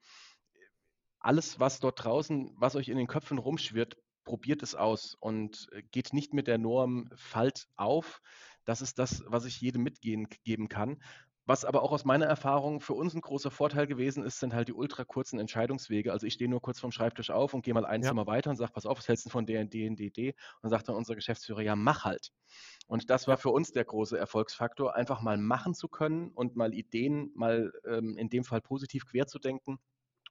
alles, 1.22 1.60
was 1.60 1.80
dort 1.80 2.04
draußen, 2.04 2.54
was 2.56 2.76
euch 2.76 2.88
in 2.88 2.96
den 2.96 3.06
Köpfen 3.06 3.38
rumschwirrt, 3.38 3.96
probiert 4.24 4.62
es 4.62 4.74
aus 4.74 5.16
und 5.20 5.68
äh, 5.72 5.82
geht 5.82 6.12
nicht 6.12 6.34
mit 6.34 6.46
der 6.46 6.58
Norm, 6.58 7.08
fallt 7.14 7.66
auf. 7.76 8.20
Das 8.64 8.80
ist 8.80 8.98
das, 8.98 9.24
was 9.26 9.44
ich 9.44 9.60
jedem 9.60 9.82
mitgeben 9.82 10.68
kann. 10.68 11.02
Was 11.44 11.64
aber 11.64 11.82
auch 11.82 11.90
aus 11.90 12.04
meiner 12.04 12.26
Erfahrung 12.26 12.80
für 12.80 12.94
uns 12.94 13.14
ein 13.14 13.20
großer 13.20 13.50
Vorteil 13.50 13.88
gewesen 13.88 14.22
ist, 14.22 14.38
sind 14.38 14.54
halt 14.54 14.68
die 14.68 14.74
ultra 14.74 15.02
kurzen 15.02 15.40
Entscheidungswege. 15.40 16.12
Also 16.12 16.24
ich 16.24 16.34
stehe 16.34 16.48
nur 16.48 16.60
kurz 16.60 16.78
vom 16.78 16.92
Schreibtisch 16.92 17.30
auf 17.30 17.52
und 17.52 17.64
gehe 17.64 17.74
mal 17.74 17.84
ein 17.84 18.02
ja. 18.02 18.10
Zimmer 18.10 18.28
weiter 18.28 18.50
und 18.50 18.56
sage, 18.56 18.70
pass 18.72 18.86
auf, 18.86 18.98
was 18.98 19.08
hältst 19.08 19.26
du 19.26 19.30
von 19.30 19.44
der, 19.44 19.64
D, 19.64 19.90
D, 19.90 20.10
D? 20.10 20.34
Und 20.60 20.70
sagt 20.70 20.88
dann 20.88 20.94
unser 20.94 21.16
Geschäftsführer, 21.16 21.62
ja, 21.62 21.74
mach 21.74 22.04
halt. 22.04 22.30
Und 22.86 23.10
das 23.10 23.26
war 23.26 23.38
für 23.38 23.50
uns 23.50 23.72
der 23.72 23.84
große 23.84 24.16
Erfolgsfaktor, 24.16 24.94
einfach 24.94 25.20
mal 25.20 25.36
machen 25.36 25.74
zu 25.74 25.88
können 25.88 26.30
und 26.30 26.54
mal 26.54 26.74
Ideen 26.74 27.32
mal 27.34 27.72
ähm, 27.86 28.16
in 28.18 28.28
dem 28.28 28.44
Fall 28.44 28.60
positiv 28.60 29.06
quer 29.06 29.26
zu 29.26 29.40
denken 29.40 29.80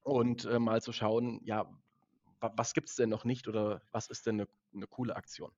und 0.03 0.45
äh, 0.45 0.59
mal 0.59 0.81
zu 0.81 0.91
schauen, 0.91 1.39
ja, 1.43 1.69
was 2.39 2.73
gibt 2.73 2.89
es 2.89 2.95
denn 2.95 3.09
noch 3.09 3.23
nicht 3.23 3.47
oder 3.47 3.81
was 3.91 4.07
ist 4.07 4.25
denn 4.25 4.41
eine, 4.41 4.49
eine 4.73 4.87
coole 4.87 5.15
Aktion? 5.15 5.51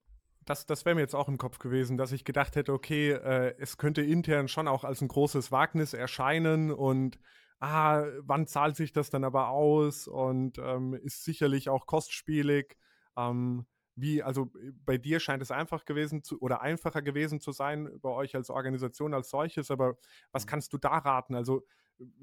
Das, 0.46 0.66
das 0.66 0.84
wäre 0.84 0.96
mir 0.96 1.02
jetzt 1.02 1.16
auch 1.16 1.30
im 1.30 1.38
Kopf 1.38 1.60
gewesen, 1.60 1.98
dass 1.98 2.12
ich 2.12 2.26
gedacht 2.26 2.56
hätte, 2.56 2.74
okay, 2.74 3.12
äh, 3.12 3.56
es 3.58 3.78
könnte 3.78 4.02
intern 4.02 4.50
schon 4.50 4.68
auch 4.68 4.84
als 4.84 5.02
ein 5.02 5.08
großes 5.08 5.52
Wagnis 5.52 5.94
erscheinen 5.94 6.72
und 6.72 7.18
ah, 7.62 8.04
wann 8.20 8.46
zahlt 8.46 8.76
sich 8.76 8.92
das 8.92 9.10
dann 9.10 9.24
aber 9.24 9.50
aus 9.50 10.08
und 10.08 10.58
ähm, 10.58 10.94
ist 10.94 11.24
sicherlich 11.24 11.70
auch 11.70 11.86
kostspielig. 11.86 12.78
Ähm, 13.16 13.66
wie, 13.96 14.24
also 14.24 14.52
bei 14.86 14.98
dir 14.98 15.20
scheint 15.20 15.42
es 15.42 15.52
einfach 15.52 15.86
gewesen 15.86 16.24
zu 16.24 16.42
oder 16.42 16.62
einfacher 16.62 17.02
gewesen 17.02 17.40
zu 17.40 17.52
sein, 17.52 18.00
bei 18.02 18.10
euch 18.10 18.36
als 18.36 18.50
Organisation 18.50 19.14
als 19.14 19.30
solches, 19.30 19.72
aber 19.72 19.98
was 20.32 20.46
mhm. 20.46 20.50
kannst 20.50 20.74
du 20.74 20.78
da 20.78 20.98
raten? 20.98 21.36
Also 21.36 21.64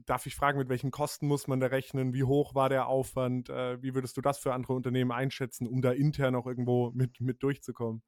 darf 0.05 0.27
ich 0.27 0.35
fragen, 0.35 0.59
mit 0.59 0.69
welchen 0.69 0.91
Kosten 0.91 1.27
muss 1.27 1.47
man 1.47 1.61
da 1.61 1.69
rechnen? 1.69 2.13
Wie 2.13 2.25
hoch 2.25 2.55
war 2.55 2.69
der 2.69 2.87
Aufwand? 2.87 3.49
Äh, 3.49 3.83
wie 3.83 3.95
würdest 3.95 4.17
du 4.17 4.21
das 4.21 4.39
für 4.39 4.53
andere 4.53 4.75
Unternehmen 4.75 5.13
einschätzen, 5.13 5.67
um 5.67 5.83
da 5.83 5.93
intern 5.93 6.35
auch 6.35 6.47
irgendwo 6.47 6.91
mit, 6.91 7.21
mit 7.21 7.43
durchzukommen? 7.43 8.03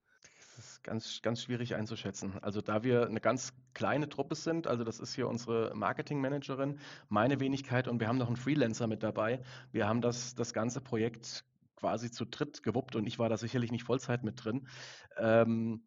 Das 0.57 0.67
ist 0.67 0.85
ganz, 0.85 1.23
ganz 1.23 1.43
schwierig 1.43 1.75
einzuschätzen. 1.75 2.35
Also 2.43 2.61
da 2.61 2.83
wir 2.83 3.07
eine 3.07 3.21
ganz 3.21 3.55
kleine 3.73 4.09
Truppe 4.09 4.35
sind, 4.35 4.67
also 4.67 4.85
das 4.85 5.01
ist 5.01 5.15
hier 5.15 5.29
unsere 5.29 5.73
Marketingmanagerin, 5.75 6.79
meine 7.09 7.41
Wenigkeit 7.41 7.89
und 7.89 8.01
wir 8.01 8.09
haben 8.09 8.19
noch 8.19 8.27
einen 8.27 8.37
Freelancer 8.37 8.87
mit 8.87 9.03
dabei. 9.03 9.41
Wir 9.73 9.89
haben 9.89 10.03
das, 10.03 10.35
das 10.35 10.53
ganze 10.53 10.81
Projekt 10.81 11.45
quasi 11.77 12.11
zu 12.11 12.27
dritt 12.27 12.63
gewuppt 12.63 12.97
und 12.97 13.07
ich 13.07 13.19
war 13.19 13.29
da 13.29 13.37
sicherlich 13.37 13.73
nicht 13.73 13.85
Vollzeit 13.85 14.23
mit 14.25 14.45
drin. 14.45 14.69
Ähm, 15.17 15.83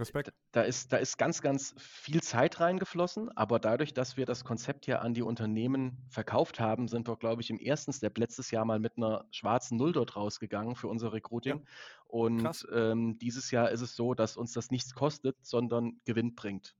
Respekt. 0.00 0.32
Da 0.52 0.62
ist, 0.62 0.92
da 0.92 0.96
ist 0.96 1.18
ganz, 1.18 1.42
ganz 1.42 1.74
viel 1.78 2.22
Zeit 2.22 2.60
reingeflossen, 2.60 3.30
aber 3.36 3.58
dadurch, 3.58 3.94
dass 3.94 4.16
wir 4.16 4.26
das 4.26 4.44
Konzept 4.44 4.86
ja 4.86 4.98
an 5.00 5.14
die 5.14 5.22
Unternehmen 5.22 5.98
verkauft 6.08 6.58
haben, 6.58 6.88
sind 6.88 7.08
wir, 7.08 7.16
glaube 7.16 7.42
ich, 7.42 7.50
im 7.50 7.58
ersten 7.58 7.92
Step 7.92 8.18
letztes 8.18 8.50
Jahr 8.50 8.64
mal 8.64 8.78
mit 8.78 8.96
einer 8.96 9.26
schwarzen 9.30 9.76
Null 9.76 9.92
dort 9.92 10.16
rausgegangen 10.16 10.74
für 10.74 10.88
unser 10.88 11.12
Recruiting. 11.12 11.58
Ja. 11.58 11.64
Und 12.06 12.66
ähm, 12.72 13.18
dieses 13.18 13.50
Jahr 13.50 13.70
ist 13.70 13.82
es 13.82 13.94
so, 13.94 14.14
dass 14.14 14.36
uns 14.36 14.52
das 14.52 14.70
nichts 14.70 14.94
kostet, 14.94 15.36
sondern 15.42 16.00
Gewinn 16.04 16.34
bringt. 16.34 16.74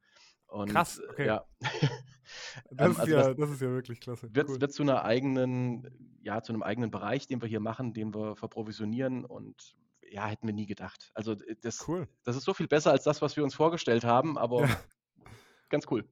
Und, 0.50 0.70
Krass, 0.70 1.00
okay. 1.10 1.26
Ja. 1.26 1.44
das, 2.70 2.90
ist 2.90 2.98
also 2.98 3.12
ja, 3.12 3.28
das, 3.28 3.36
das, 3.36 3.50
ist 3.50 3.60
ja 3.60 3.70
wirklich 3.70 4.00
klasse. 4.00 4.34
Wird, 4.34 4.48
cool. 4.48 4.60
wird 4.60 4.72
zu 4.72 4.82
einer 4.82 5.04
eigenen, 5.04 6.18
ja, 6.22 6.42
zu 6.42 6.52
einem 6.52 6.64
eigenen 6.64 6.90
Bereich, 6.90 7.28
den 7.28 7.40
wir 7.40 7.48
hier 7.48 7.60
machen, 7.60 7.92
den 7.92 8.12
wir 8.12 8.34
verprovisionieren 8.34 9.24
und 9.24 9.76
ja, 10.10 10.26
hätten 10.26 10.46
wir 10.46 10.54
nie 10.54 10.66
gedacht. 10.66 11.10
Also 11.14 11.34
das, 11.62 11.86
cool. 11.88 12.08
das 12.24 12.36
ist 12.36 12.44
so 12.44 12.54
viel 12.54 12.68
besser 12.68 12.90
als 12.90 13.04
das, 13.04 13.22
was 13.22 13.36
wir 13.36 13.44
uns 13.44 13.54
vorgestellt 13.54 14.04
haben, 14.04 14.36
aber 14.36 14.62
ja. 14.66 14.80
ganz 15.68 15.86
cool. 15.90 16.04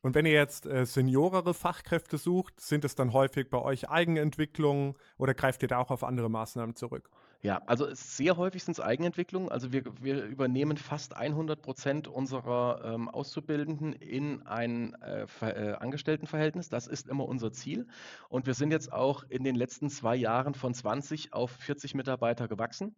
Und 0.00 0.14
wenn 0.14 0.26
ihr 0.26 0.32
jetzt 0.32 0.64
äh, 0.64 0.86
seniorere 0.86 1.54
Fachkräfte 1.54 2.18
sucht, 2.18 2.60
sind 2.60 2.84
es 2.84 2.94
dann 2.94 3.12
häufig 3.12 3.50
bei 3.50 3.58
euch 3.58 3.88
Eigenentwicklungen 3.88 4.94
oder 5.16 5.34
greift 5.34 5.62
ihr 5.62 5.68
da 5.68 5.78
auch 5.78 5.90
auf 5.90 6.04
andere 6.04 6.30
Maßnahmen 6.30 6.76
zurück? 6.76 7.10
Ja, 7.40 7.62
also 7.66 7.86
sehr 7.92 8.36
häufig 8.36 8.64
sind 8.64 8.72
es 8.72 8.80
Eigenentwicklungen. 8.80 9.48
Also 9.48 9.72
wir, 9.72 9.84
wir 10.00 10.24
übernehmen 10.24 10.76
fast 10.76 11.16
100 11.16 11.62
Prozent 11.62 12.08
unserer 12.08 12.80
ähm, 12.84 13.08
Auszubildenden 13.08 13.92
in 13.92 14.46
ein 14.46 14.94
äh, 15.02 15.26
äh, 15.40 15.74
Angestelltenverhältnis. 15.74 16.68
Das 16.68 16.86
ist 16.86 17.08
immer 17.08 17.26
unser 17.26 17.52
Ziel. 17.52 17.86
Und 18.28 18.46
wir 18.46 18.54
sind 18.54 18.72
jetzt 18.72 18.92
auch 18.92 19.24
in 19.28 19.44
den 19.44 19.54
letzten 19.54 19.88
zwei 19.88 20.16
Jahren 20.16 20.54
von 20.54 20.74
20 20.74 21.32
auf 21.32 21.50
40 21.50 21.94
Mitarbeiter 21.94 22.48
gewachsen 22.48 22.94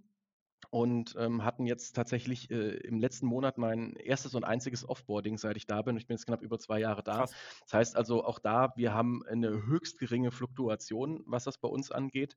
und 0.71 1.17
ähm, 1.19 1.45
hatten 1.45 1.67
jetzt 1.67 1.97
tatsächlich 1.97 2.51
äh, 2.51 2.77
im 2.77 3.01
letzten 3.01 3.27
Monat 3.27 3.59
mein 3.59 3.95
erstes 3.97 4.35
und 4.35 4.45
einziges 4.45 4.89
Offboarding, 4.89 5.37
seit 5.37 5.57
ich 5.57 5.67
da 5.67 5.83
bin. 5.83 5.97
Ich 5.97 6.07
bin 6.07 6.17
jetzt 6.17 6.27
knapp 6.27 6.43
über 6.43 6.59
zwei 6.59 6.79
Jahre 6.79 7.03
da. 7.03 7.19
Krass. 7.19 7.35
Das 7.65 7.75
heißt 7.75 7.97
also 7.97 8.25
auch 8.25 8.39
da, 8.39 8.73
wir 8.77 8.95
haben 8.95 9.25
eine 9.27 9.67
höchst 9.67 9.99
geringe 9.99 10.31
Fluktuation, 10.31 11.23
was 11.27 11.45
das 11.45 11.59
bei 11.59 11.69
uns 11.69 11.91
angeht. 11.91 12.37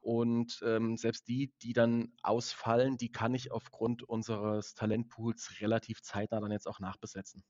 Und 0.00 0.62
ähm, 0.66 0.96
selbst 0.96 1.28
die, 1.28 1.52
die 1.62 1.72
dann 1.72 2.12
ausfallen, 2.22 2.96
die 2.96 3.10
kann 3.10 3.34
ich 3.34 3.52
aufgrund 3.52 4.02
unseres 4.02 4.74
Talentpools 4.74 5.60
relativ 5.60 6.02
zeitnah 6.02 6.40
dann 6.40 6.52
jetzt 6.52 6.68
auch 6.68 6.80
nachbesetzen. 6.80 7.42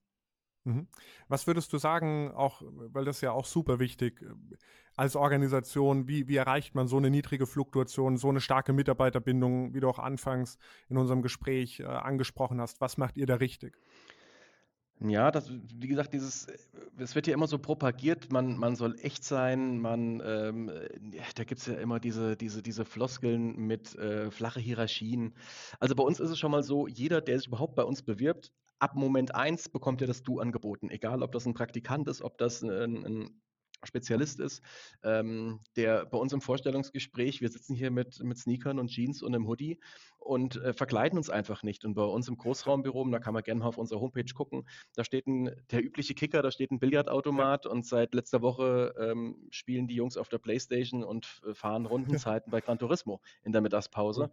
Mhm. 0.64 0.88
Was 1.28 1.46
würdest 1.46 1.72
du 1.72 1.78
sagen, 1.78 2.32
auch, 2.32 2.62
weil 2.64 3.04
das 3.04 3.20
ja 3.20 3.32
auch 3.32 3.44
super 3.44 3.78
wichtig, 3.78 4.22
äh, 4.22 4.56
als 4.96 5.16
Organisation, 5.16 6.08
wie, 6.08 6.28
wie 6.28 6.36
erreicht 6.36 6.74
man 6.74 6.86
so 6.88 6.96
eine 6.96 7.10
niedrige 7.10 7.46
Fluktuation, 7.46 8.16
so 8.16 8.28
eine 8.28 8.40
starke 8.40 8.72
Mitarbeiterbindung, 8.72 9.74
wie 9.74 9.80
du 9.80 9.88
auch 9.88 9.98
anfangs 9.98 10.56
in 10.88 10.96
unserem 10.96 11.20
Gespräch 11.20 11.80
äh, 11.80 11.84
angesprochen 11.84 12.60
hast? 12.60 12.80
Was 12.80 12.96
macht 12.96 13.16
ihr 13.16 13.26
da 13.26 13.36
richtig? 13.36 13.76
Ja, 15.00 15.30
das, 15.30 15.50
wie 15.50 15.88
gesagt, 15.88 16.14
dieses, 16.14 16.46
es 16.96 17.14
wird 17.14 17.26
ja 17.26 17.34
immer 17.34 17.48
so 17.48 17.58
propagiert, 17.58 18.32
man, 18.32 18.56
man 18.56 18.76
soll 18.76 18.96
echt 19.02 19.24
sein, 19.24 19.80
man, 19.80 20.22
ähm, 20.24 20.70
da 21.34 21.44
gibt 21.44 21.60
es 21.60 21.66
ja 21.66 21.74
immer 21.74 21.98
diese, 21.98 22.36
diese, 22.36 22.62
diese 22.62 22.84
Floskeln 22.84 23.56
mit 23.56 23.96
äh, 23.96 24.30
flache 24.30 24.60
Hierarchien. 24.60 25.34
Also 25.80 25.96
bei 25.96 26.04
uns 26.04 26.20
ist 26.20 26.30
es 26.30 26.38
schon 26.38 26.52
mal 26.52 26.62
so, 26.62 26.86
jeder, 26.86 27.20
der 27.20 27.38
sich 27.38 27.48
überhaupt 27.48 27.74
bei 27.74 27.82
uns 27.82 28.02
bewirbt, 28.02 28.52
ab 28.78 28.94
Moment 28.94 29.34
1 29.34 29.68
bekommt 29.70 30.00
er 30.00 30.06
das 30.06 30.22
Du 30.22 30.40
angeboten. 30.40 30.90
Egal, 30.90 31.22
ob 31.22 31.32
das 31.32 31.46
ein 31.46 31.54
Praktikant 31.54 32.08
ist, 32.08 32.22
ob 32.22 32.38
das 32.38 32.62
ein, 32.62 33.04
ein 33.04 33.42
Spezialist 33.86 34.40
ist, 34.40 34.62
ähm, 35.02 35.60
der 35.76 36.06
bei 36.06 36.18
uns 36.18 36.32
im 36.32 36.40
Vorstellungsgespräch, 36.40 37.40
wir 37.40 37.48
sitzen 37.48 37.74
hier 37.74 37.90
mit, 37.90 38.22
mit 38.22 38.38
Sneakern 38.38 38.78
und 38.78 38.88
Jeans 38.88 39.22
und 39.22 39.34
einem 39.34 39.46
Hoodie 39.46 39.78
und 40.18 40.56
äh, 40.56 40.72
verkleiden 40.72 41.18
uns 41.18 41.30
einfach 41.30 41.62
nicht. 41.62 41.84
Und 41.84 41.94
bei 41.94 42.04
uns 42.04 42.28
im 42.28 42.36
Großraumbüro, 42.36 43.06
da 43.08 43.18
kann 43.18 43.34
man 43.34 43.42
gerne 43.42 43.60
mal 43.60 43.66
auf 43.66 43.78
unserer 43.78 44.00
Homepage 44.00 44.32
gucken, 44.34 44.66
da 44.94 45.04
steht 45.04 45.26
ein, 45.26 45.50
der 45.70 45.84
übliche 45.84 46.14
Kicker, 46.14 46.42
da 46.42 46.50
steht 46.50 46.70
ein 46.70 46.80
Billardautomat 46.80 47.66
und 47.66 47.86
seit 47.86 48.14
letzter 48.14 48.42
Woche 48.42 48.94
ähm, 48.98 49.48
spielen 49.50 49.86
die 49.86 49.96
Jungs 49.96 50.16
auf 50.16 50.28
der 50.28 50.38
Playstation 50.38 51.04
und 51.04 51.42
äh, 51.46 51.54
fahren 51.54 51.86
Rundenzeiten 52.24 52.50
bei 52.50 52.60
Gran 52.60 52.78
Turismo 52.78 53.20
in 53.42 53.52
der 53.52 53.60
Mittagspause. 53.60 54.30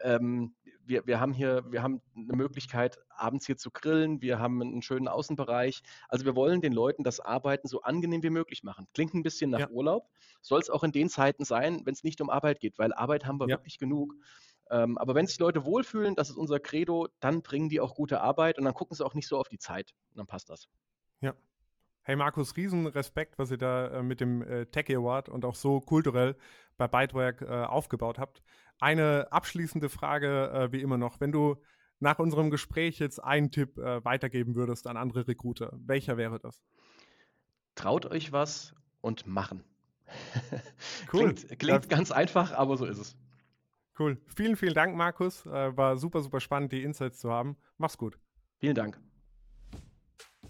Ähm, 0.00 0.54
wir, 0.84 1.06
wir 1.06 1.20
haben 1.20 1.32
hier, 1.32 1.64
wir 1.70 1.82
haben 1.82 2.00
eine 2.14 2.36
Möglichkeit, 2.36 2.98
abends 3.10 3.46
hier 3.46 3.56
zu 3.56 3.70
grillen, 3.70 4.20
wir 4.20 4.38
haben 4.38 4.62
einen 4.62 4.82
schönen 4.82 5.08
Außenbereich. 5.08 5.82
Also 6.08 6.24
wir 6.24 6.36
wollen 6.36 6.60
den 6.60 6.72
Leuten 6.72 7.02
das 7.02 7.20
Arbeiten 7.20 7.68
so 7.68 7.82
angenehm 7.82 8.22
wie 8.22 8.30
möglich 8.30 8.62
machen. 8.62 8.86
Klingt 8.94 9.14
ein 9.14 9.22
bisschen 9.22 9.50
nach 9.50 9.60
ja. 9.60 9.68
Urlaub, 9.68 10.08
soll 10.42 10.60
es 10.60 10.70
auch 10.70 10.84
in 10.84 10.92
den 10.92 11.08
Zeiten 11.08 11.44
sein, 11.44 11.82
wenn 11.84 11.94
es 11.94 12.04
nicht 12.04 12.20
um 12.20 12.30
Arbeit 12.30 12.60
geht, 12.60 12.78
weil 12.78 12.92
Arbeit 12.92 13.26
haben 13.26 13.40
wir 13.40 13.48
ja. 13.48 13.56
wirklich 13.56 13.78
genug. 13.78 14.14
Ähm, 14.70 14.98
aber 14.98 15.14
wenn 15.14 15.26
sich 15.26 15.38
Leute 15.38 15.64
wohlfühlen, 15.64 16.14
das 16.14 16.30
ist 16.30 16.36
unser 16.36 16.58
Credo, 16.58 17.08
dann 17.20 17.42
bringen 17.42 17.68
die 17.68 17.80
auch 17.80 17.94
gute 17.94 18.20
Arbeit 18.20 18.58
und 18.58 18.64
dann 18.64 18.74
gucken 18.74 18.96
sie 18.96 19.04
auch 19.04 19.14
nicht 19.14 19.28
so 19.28 19.38
auf 19.38 19.48
die 19.48 19.58
Zeit. 19.58 19.92
Und 20.10 20.18
dann 20.18 20.26
passt 20.26 20.50
das. 20.50 20.68
Ja. 21.20 21.34
Hey 22.06 22.14
Markus, 22.14 22.56
riesen 22.56 22.86
Respekt, 22.86 23.36
was 23.36 23.50
ihr 23.50 23.58
da 23.58 23.88
äh, 23.88 24.02
mit 24.04 24.20
dem 24.20 24.40
äh, 24.40 24.66
Tech 24.66 24.88
Award 24.94 25.28
und 25.28 25.44
auch 25.44 25.56
so 25.56 25.80
kulturell 25.80 26.36
bei 26.76 26.86
Bytework 26.86 27.42
äh, 27.42 27.46
aufgebaut 27.46 28.20
habt. 28.20 28.44
Eine 28.78 29.26
abschließende 29.32 29.88
Frage, 29.88 30.52
äh, 30.52 30.70
wie 30.70 30.82
immer 30.82 30.98
noch. 30.98 31.18
Wenn 31.18 31.32
du 31.32 31.56
nach 31.98 32.20
unserem 32.20 32.50
Gespräch 32.52 33.00
jetzt 33.00 33.18
einen 33.18 33.50
Tipp 33.50 33.76
äh, 33.78 34.04
weitergeben 34.04 34.54
würdest 34.54 34.86
an 34.86 34.96
andere 34.96 35.26
Recruiter, 35.26 35.72
welcher 35.84 36.16
wäre 36.16 36.38
das? 36.38 36.62
Traut 37.74 38.06
euch 38.06 38.30
was 38.30 38.76
und 39.00 39.26
machen. 39.26 39.64
Cool. 41.12 41.34
klingt, 41.34 41.58
klingt 41.58 41.88
ganz 41.88 42.12
einfach, 42.12 42.52
aber 42.52 42.76
so 42.76 42.84
ist 42.84 42.98
es. 42.98 43.16
Cool. 43.98 44.16
Vielen, 44.36 44.54
vielen 44.54 44.74
Dank, 44.74 44.94
Markus. 44.94 45.44
Äh, 45.44 45.76
war 45.76 45.96
super, 45.96 46.20
super 46.20 46.38
spannend, 46.38 46.70
die 46.70 46.84
Insights 46.84 47.18
zu 47.18 47.32
haben. 47.32 47.56
Mach's 47.78 47.98
gut. 47.98 48.16
Vielen 48.60 48.76
Dank. 48.76 49.00